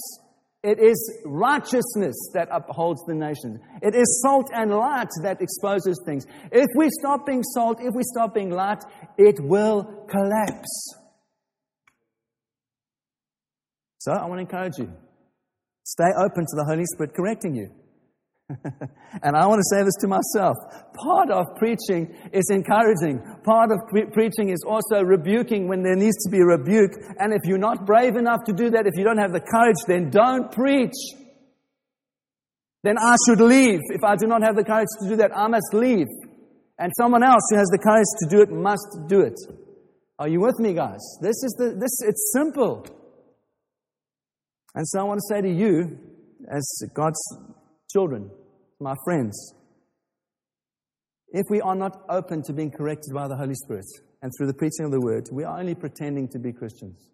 It 0.62 0.78
is 0.80 1.22
righteousness 1.26 2.32
that 2.34 2.50
upholds 2.52 3.02
the 3.06 3.14
nations. 3.14 3.62
It 3.82 3.96
is 3.96 4.22
salt 4.22 4.50
and 4.54 4.72
light 4.72 5.08
that 5.24 5.42
exposes 5.42 6.02
things. 6.06 6.26
If 6.52 6.68
we 6.76 6.90
stop 7.00 7.26
being 7.26 7.44
salt, 7.44 7.80
if 7.80 7.94
we 7.96 8.04
stop 8.04 8.34
being 8.34 8.50
light, 8.50 8.84
it 9.18 9.40
will 9.40 10.06
collapse. 10.10 10.96
So 14.00 14.12
I 14.12 14.26
want 14.26 14.40
to 14.40 14.42
encourage 14.42 14.78
you. 14.78 14.92
Stay 15.84 16.10
open 16.18 16.44
to 16.44 16.56
the 16.56 16.66
Holy 16.66 16.86
Spirit 16.86 17.14
correcting 17.16 17.56
you. 17.56 17.72
and 19.24 19.36
I 19.36 19.46
want 19.46 19.60
to 19.60 19.76
say 19.76 19.84
this 19.84 19.94
to 20.02 20.08
myself. 20.08 20.58
Part 20.94 21.30
of 21.30 21.56
preaching 21.58 22.16
is 22.34 22.50
encouraging. 22.50 23.22
Part 23.44 23.72
of 23.72 23.80
pre- 23.90 24.08
preaching 24.08 24.50
is 24.50 24.64
also 24.68 25.02
rebuking 25.02 25.68
when 25.68 25.84
there 25.84 25.96
needs 25.96 26.18
to 26.26 26.32
be 26.32 26.42
rebuke. 26.42 26.92
And 27.20 27.34
if 27.34 27.42
you're 27.46 27.60
not 27.60 27.86
brave 27.86 28.16
enough 28.16 28.44
to 28.46 28.54
do 28.54 28.72
that, 28.72 28.88
if 28.88 28.98
you 28.98 29.04
don't 29.04 29.20
have 29.20 29.32
the 29.32 29.42
courage, 29.42 29.78
then 29.88 30.10
don't 30.10 30.52
preach. 30.52 30.96
Then 32.84 32.98
I 32.98 33.16
should 33.28 33.42
leave. 33.42 33.82
If 33.90 34.04
I 34.04 34.16
do 34.16 34.26
not 34.26 34.42
have 34.42 34.56
the 34.56 34.64
courage 34.64 34.88
to 35.02 35.10
do 35.10 35.16
that, 35.18 35.36
I 35.36 35.48
must 35.48 35.74
leave. 35.74 36.08
And 36.80 36.92
someone 36.98 37.24
else 37.24 37.44
who 37.52 37.58
has 37.58 37.68
the 37.68 37.78
courage 37.78 38.08
to 38.22 38.30
do 38.30 38.42
it 38.42 38.50
must 38.50 39.08
do 39.08 39.22
it. 39.22 39.38
Are 40.18 40.28
you 40.28 40.42
with 40.42 40.60
me, 40.60 40.74
guys? 40.74 41.00
This 41.22 41.44
is 41.44 41.56
the, 41.58 41.76
this, 41.80 41.92
it's 42.02 42.32
simple. 42.34 42.86
And 44.76 44.88
so 44.88 45.02
I 45.02 45.04
want 45.04 45.20
to 45.20 45.36
say 45.36 45.42
to 45.42 45.50
you, 45.50 45.98
as 46.50 46.82
God's 46.94 47.20
children, 47.92 48.30
my 48.80 48.96
friends, 49.04 49.54
if 51.32 51.46
we 51.50 51.62
are 51.62 51.76
not 51.76 52.02
open 52.10 52.42
to 52.44 52.54
being 52.54 52.72
corrected 52.72 53.14
by 53.14 53.28
the 53.28 53.36
Holy 53.36 53.56
Spirit 53.56 53.86
and 54.22 54.32
through 54.38 54.48
the 54.48 54.54
preaching 54.54 54.86
of 54.86 54.92
the 54.92 55.00
word, 55.00 55.28
we 55.32 55.44
are 55.44 55.60
only 55.60 55.76
pretending 55.76 56.28
to 56.30 56.40
be 56.40 56.52
Christians. 56.52 57.12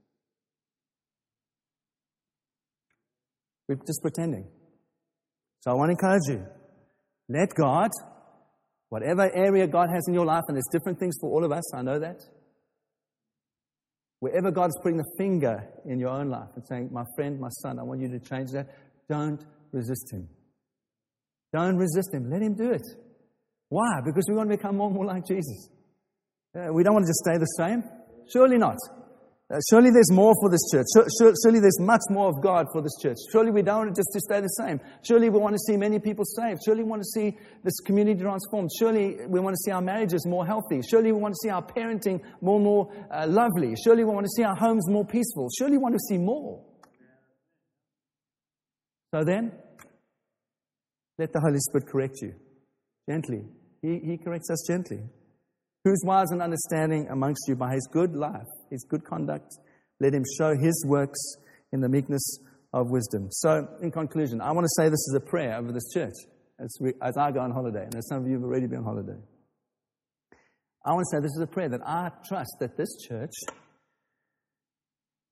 We're 3.67 3.75
just 3.75 4.01
pretending. 4.01 4.47
So 5.61 5.71
I 5.71 5.73
want 5.73 5.89
to 5.89 5.91
encourage 5.91 6.27
you. 6.27 6.45
Let 7.27 7.49
God, 7.55 7.89
whatever 8.89 9.29
area 9.35 9.67
God 9.67 9.89
has 9.91 10.07
in 10.07 10.13
your 10.13 10.25
life, 10.25 10.43
and 10.47 10.55
there's 10.55 10.69
different 10.71 10.99
things 10.99 11.15
for 11.19 11.31
all 11.31 11.43
of 11.43 11.51
us, 11.51 11.73
I 11.73 11.81
know 11.81 11.99
that. 11.99 12.21
Wherever 14.19 14.51
God 14.51 14.67
is 14.67 14.79
putting 14.81 14.97
the 14.97 15.11
finger 15.17 15.67
in 15.85 15.99
your 15.99 16.09
own 16.09 16.29
life 16.29 16.49
and 16.55 16.65
saying, 16.67 16.89
My 16.91 17.03
friend, 17.15 17.39
my 17.39 17.49
son, 17.49 17.79
I 17.79 17.83
want 17.83 18.01
you 18.01 18.07
to 18.09 18.19
change 18.19 18.51
that, 18.51 18.67
don't 19.09 19.43
resist 19.71 20.13
Him. 20.13 20.29
Don't 21.55 21.77
resist 21.77 22.13
Him. 22.13 22.29
Let 22.29 22.41
Him 22.41 22.53
do 22.53 22.71
it. 22.71 22.85
Why? 23.69 24.01
Because 24.03 24.25
we 24.27 24.35
want 24.35 24.49
to 24.49 24.57
become 24.57 24.75
more 24.75 24.87
and 24.87 24.95
more 24.95 25.05
like 25.05 25.25
Jesus. 25.25 25.69
Uh, 26.53 26.67
we 26.73 26.83
don't 26.83 26.93
want 26.93 27.05
to 27.05 27.09
just 27.09 27.23
stay 27.23 27.37
the 27.37 27.45
same. 27.57 27.81
Surely 28.29 28.57
not. 28.57 28.75
Uh, 29.49 29.59
surely 29.69 29.89
there's 29.89 30.11
more 30.11 30.33
for 30.41 30.49
this 30.49 30.59
church. 30.69 30.87
Surely 31.43 31.61
there's 31.61 31.79
much 31.79 32.01
more 32.09 32.27
of 32.27 32.41
God 32.43 32.65
for 32.73 32.81
this 32.81 32.91
church. 33.01 33.15
Surely 33.31 33.51
we 33.51 33.61
don't 33.61 33.85
want 33.85 33.95
just 33.95 34.09
to 34.11 34.19
stay 34.19 34.41
the 34.41 34.49
same. 34.49 34.81
Surely 35.01 35.29
we 35.29 35.39
want 35.39 35.53
to 35.53 35.59
see 35.59 35.77
many 35.77 35.97
people 35.97 36.25
saved. 36.25 36.59
Surely 36.65 36.83
we 36.83 36.89
want 36.89 37.03
to 37.03 37.11
see 37.13 37.37
this 37.63 37.79
community 37.85 38.19
transformed. 38.19 38.69
Surely 38.77 39.15
we 39.27 39.39
want 39.39 39.53
to 39.53 39.61
see 39.63 39.71
our 39.71 39.81
marriages 39.81 40.25
more 40.25 40.45
healthy. 40.45 40.81
Surely 40.81 41.13
we 41.13 41.19
want 41.19 41.35
to 41.35 41.39
see 41.41 41.49
our 41.49 41.63
parenting 41.63 42.19
more 42.41 42.55
and 42.57 42.65
more 42.65 42.91
uh, 43.11 43.27
lovely. 43.29 43.75
Surely 43.81 44.03
we 44.03 44.11
want 44.11 44.25
to 44.25 44.33
see 44.35 44.43
our 44.43 44.55
homes 44.57 44.89
more 44.89 45.05
peaceful. 45.05 45.47
Surely 45.57 45.77
we 45.77 45.83
want 45.83 45.95
to 45.95 46.03
see 46.09 46.17
more. 46.17 46.61
So 49.13 49.23
then, 49.23 49.53
let 51.17 51.31
the 51.31 51.39
Holy 51.39 51.59
Spirit 51.59 51.87
correct 51.87 52.15
you 52.21 52.33
gently. 53.09 53.43
He, 53.81 53.99
he 54.03 54.17
corrects 54.17 54.49
us 54.49 54.65
gently. 54.67 54.99
Who's 55.83 56.01
wise 56.05 56.27
and 56.31 56.41
understanding 56.41 57.07
amongst 57.11 57.47
you 57.47 57.55
by 57.55 57.73
his 57.73 57.87
good 57.91 58.15
life, 58.15 58.47
his 58.71 58.85
good 58.89 59.05
conduct? 59.05 59.47
Let 59.99 60.13
him 60.13 60.23
show 60.37 60.55
his 60.59 60.83
works 60.87 61.19
in 61.71 61.79
the 61.79 61.89
meekness 61.89 62.39
of 62.73 62.89
wisdom. 62.89 63.27
So, 63.31 63.67
in 63.81 63.91
conclusion, 63.91 64.41
I 64.41 64.51
want 64.51 64.65
to 64.65 64.81
say 64.81 64.89
this 64.89 64.93
is 64.93 65.15
a 65.15 65.19
prayer 65.19 65.55
over 65.57 65.71
this 65.71 65.87
church 65.93 66.15
as, 66.59 66.75
we, 66.81 66.93
as 67.01 67.15
I 67.17 67.31
go 67.31 67.39
on 67.39 67.51
holiday, 67.51 67.83
and 67.83 67.95
as 67.95 68.07
some 68.07 68.23
of 68.23 68.27
you 68.27 68.33
have 68.33 68.43
already 68.43 68.67
been 68.67 68.79
on 68.79 68.83
holiday. 68.83 69.19
I 70.85 70.91
want 70.93 71.05
to 71.11 71.17
say 71.17 71.21
this 71.21 71.35
is 71.35 71.41
a 71.41 71.47
prayer 71.47 71.69
that 71.69 71.81
I 71.85 72.09
trust 72.27 72.57
that 72.59 72.77
this 72.77 72.89
church, 73.07 73.33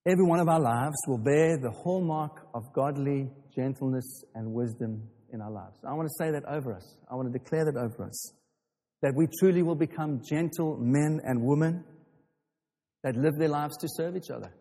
every 0.07 0.25
one 0.25 0.39
of 0.39 0.47
our 0.47 0.59
lives, 0.59 0.95
will 1.07 1.19
bear 1.19 1.57
the 1.57 1.71
hallmark 1.71 2.47
of 2.53 2.63
godly 2.73 3.29
gentleness 3.55 4.23
and 4.35 4.53
wisdom 4.53 5.09
in 5.33 5.41
our 5.41 5.51
lives. 5.51 5.77
I 5.87 5.93
want 5.93 6.07
to 6.07 6.23
say 6.23 6.31
that 6.31 6.45
over 6.45 6.73
us. 6.73 6.97
I 7.11 7.15
want 7.15 7.31
to 7.31 7.37
declare 7.37 7.65
that 7.65 7.75
over 7.75 8.05
us. 8.05 8.33
That 9.01 9.13
we 9.15 9.27
truly 9.39 9.63
will 9.63 9.75
become 9.75 10.21
gentle 10.27 10.77
men 10.79 11.19
and 11.25 11.41
women 11.41 11.83
that 13.03 13.17
live 13.17 13.33
their 13.37 13.49
lives 13.49 13.75
to 13.77 13.87
serve 13.89 14.15
each 14.15 14.29
other. 14.29 14.53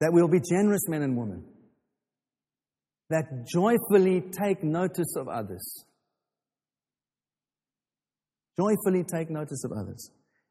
That 0.00 0.12
we'll 0.12 0.28
be 0.28 0.40
generous 0.40 0.88
men 0.88 1.02
and 1.02 1.16
women 1.16 1.44
that 3.10 3.24
joyfully 3.52 4.22
take 4.40 4.62
notice 4.62 5.16
of 5.16 5.28
others. 5.28 5.84
Joyfully 8.58 9.04
take 9.04 9.30
notice 9.30 9.64
of 9.64 9.72
others 9.72 10.10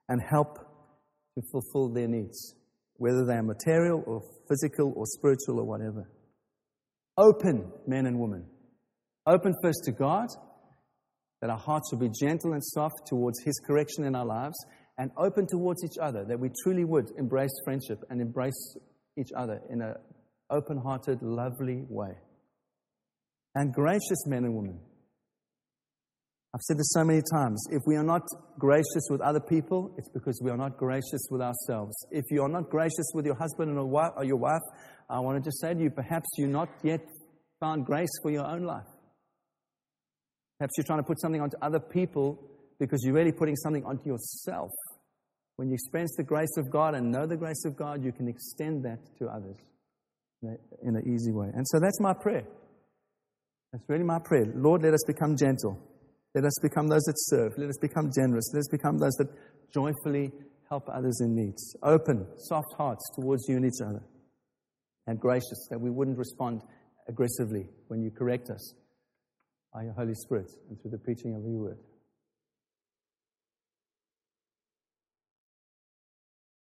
and 0.09 0.21
help 0.29 0.57
to 1.35 1.41
fulfill 1.51 1.93
their 1.93 2.07
needs, 2.07 2.55
whether 2.97 3.25
they 3.25 3.35
are 3.35 3.43
material 3.43 4.03
or 4.05 4.21
physical 4.49 4.93
or 4.95 5.05
spiritual 5.05 5.59
or 5.59 5.63
whatever. 5.63 6.09
Open, 7.19 7.69
men 7.85 8.05
and 8.05 8.17
women. 8.17 8.45
Open 9.27 9.53
first 9.61 9.81
to 9.83 9.91
God, 9.91 10.27
that 11.41 11.49
our 11.49 11.57
hearts 11.57 11.91
will 11.91 11.99
be 11.99 12.09
gentle 12.17 12.53
and 12.53 12.63
soft 12.63 13.07
towards 13.07 13.43
His 13.43 13.59
correction 13.67 14.05
in 14.05 14.15
our 14.15 14.25
lives, 14.25 14.55
and 14.97 15.11
open 15.17 15.45
towards 15.45 15.83
each 15.83 15.97
other, 16.01 16.23
that 16.25 16.39
we 16.39 16.49
truly 16.63 16.85
would 16.85 17.11
embrace 17.17 17.51
friendship 17.65 17.99
and 18.09 18.21
embrace 18.21 18.77
each 19.17 19.31
other 19.35 19.59
in 19.69 19.81
an 19.81 19.95
open 20.49 20.77
hearted, 20.77 21.21
lovely 21.21 21.83
way. 21.89 22.13
And 23.53 23.73
gracious 23.73 24.25
men 24.25 24.45
and 24.45 24.55
women. 24.55 24.79
I've 26.53 26.61
said 26.61 26.77
this 26.77 26.89
so 26.93 27.03
many 27.03 27.21
times. 27.35 27.63
If 27.69 27.83
we 27.85 27.95
are 27.95 28.03
not 28.03 28.23
gracious 28.57 29.07
with 29.11 29.21
other 29.21 29.39
people, 29.39 29.93
it's 29.97 30.09
because 30.09 30.41
we 30.43 30.49
are 30.49 30.57
not 30.57 30.77
gracious 30.77 31.27
with 31.29 31.41
ourselves. 31.41 31.95
If 32.11 32.25
you 32.31 32.41
are 32.41 32.49
not 32.49 32.69
gracious 32.71 33.11
with 33.13 33.25
your 33.25 33.35
husband 33.35 33.77
or 33.77 34.23
your 34.23 34.37
wife, 34.37 34.61
I 35.09 35.19
want 35.19 35.43
to 35.43 35.47
just 35.47 35.59
say 35.59 35.73
to 35.73 35.81
you, 35.81 35.89
perhaps 35.89 36.27
you're 36.37 36.47
not 36.47 36.69
yet 36.83 37.01
found 37.59 37.85
grace 37.85 38.11
for 38.21 38.29
your 38.29 38.45
own 38.45 38.63
life. 38.63 38.85
Perhaps 40.59 40.73
you're 40.77 40.85
trying 40.85 40.99
to 40.99 41.03
put 41.03 41.19
something 41.19 41.41
onto 41.41 41.57
other 41.61 41.79
people 41.79 42.39
because 42.79 43.01
you're 43.03 43.15
really 43.15 43.31
putting 43.31 43.55
something 43.55 43.83
onto 43.85 44.07
yourself. 44.07 44.69
When 45.55 45.69
you 45.69 45.73
experience 45.73 46.13
the 46.15 46.23
grace 46.23 46.55
of 46.57 46.69
God 46.69 46.95
and 46.95 47.11
know 47.11 47.25
the 47.25 47.37
grace 47.37 47.65
of 47.65 47.75
God, 47.75 48.03
you 48.03 48.11
can 48.11 48.27
extend 48.27 48.85
that 48.85 48.99
to 49.17 49.27
others 49.27 49.57
in 50.83 50.95
an 50.95 51.03
easy 51.11 51.31
way. 51.31 51.49
And 51.53 51.67
so 51.67 51.79
that's 51.79 51.99
my 51.99 52.13
prayer. 52.13 52.43
That's 53.73 53.83
really 53.87 54.03
my 54.03 54.19
prayer. 54.23 54.45
Lord, 54.55 54.83
let 54.83 54.93
us 54.93 55.03
become 55.05 55.35
gentle. 55.35 55.77
Let 56.35 56.45
us 56.45 56.53
become 56.61 56.87
those 56.87 57.03
that 57.03 57.15
serve. 57.17 57.53
Let 57.57 57.69
us 57.69 57.77
become 57.81 58.11
generous. 58.15 58.51
Let 58.53 58.59
us 58.59 58.69
become 58.69 58.97
those 58.99 59.13
that 59.13 59.27
joyfully 59.73 60.31
help 60.69 60.87
others 60.93 61.19
in 61.21 61.35
need. 61.35 61.55
Open, 61.83 62.27
soft 62.37 62.73
hearts 62.77 63.03
towards 63.15 63.43
you 63.49 63.57
and 63.57 63.65
each 63.65 63.81
other 63.83 64.01
and 65.09 65.19
gracious, 65.19 65.67
that 65.71 65.81
we 65.81 65.89
wouldn't 65.89 66.17
respond 66.17 66.61
aggressively 67.07 67.67
when 67.87 68.01
you 68.01 68.11
correct 68.11 68.49
us. 68.49 68.75
by 69.73 69.83
your 69.83 69.93
Holy 69.93 70.15
Spirit 70.15 70.49
and 70.69 70.81
through 70.81 70.91
the 70.91 70.97
preaching 70.97 71.35
of 71.35 71.43
your 71.43 71.59
word. 71.59 71.77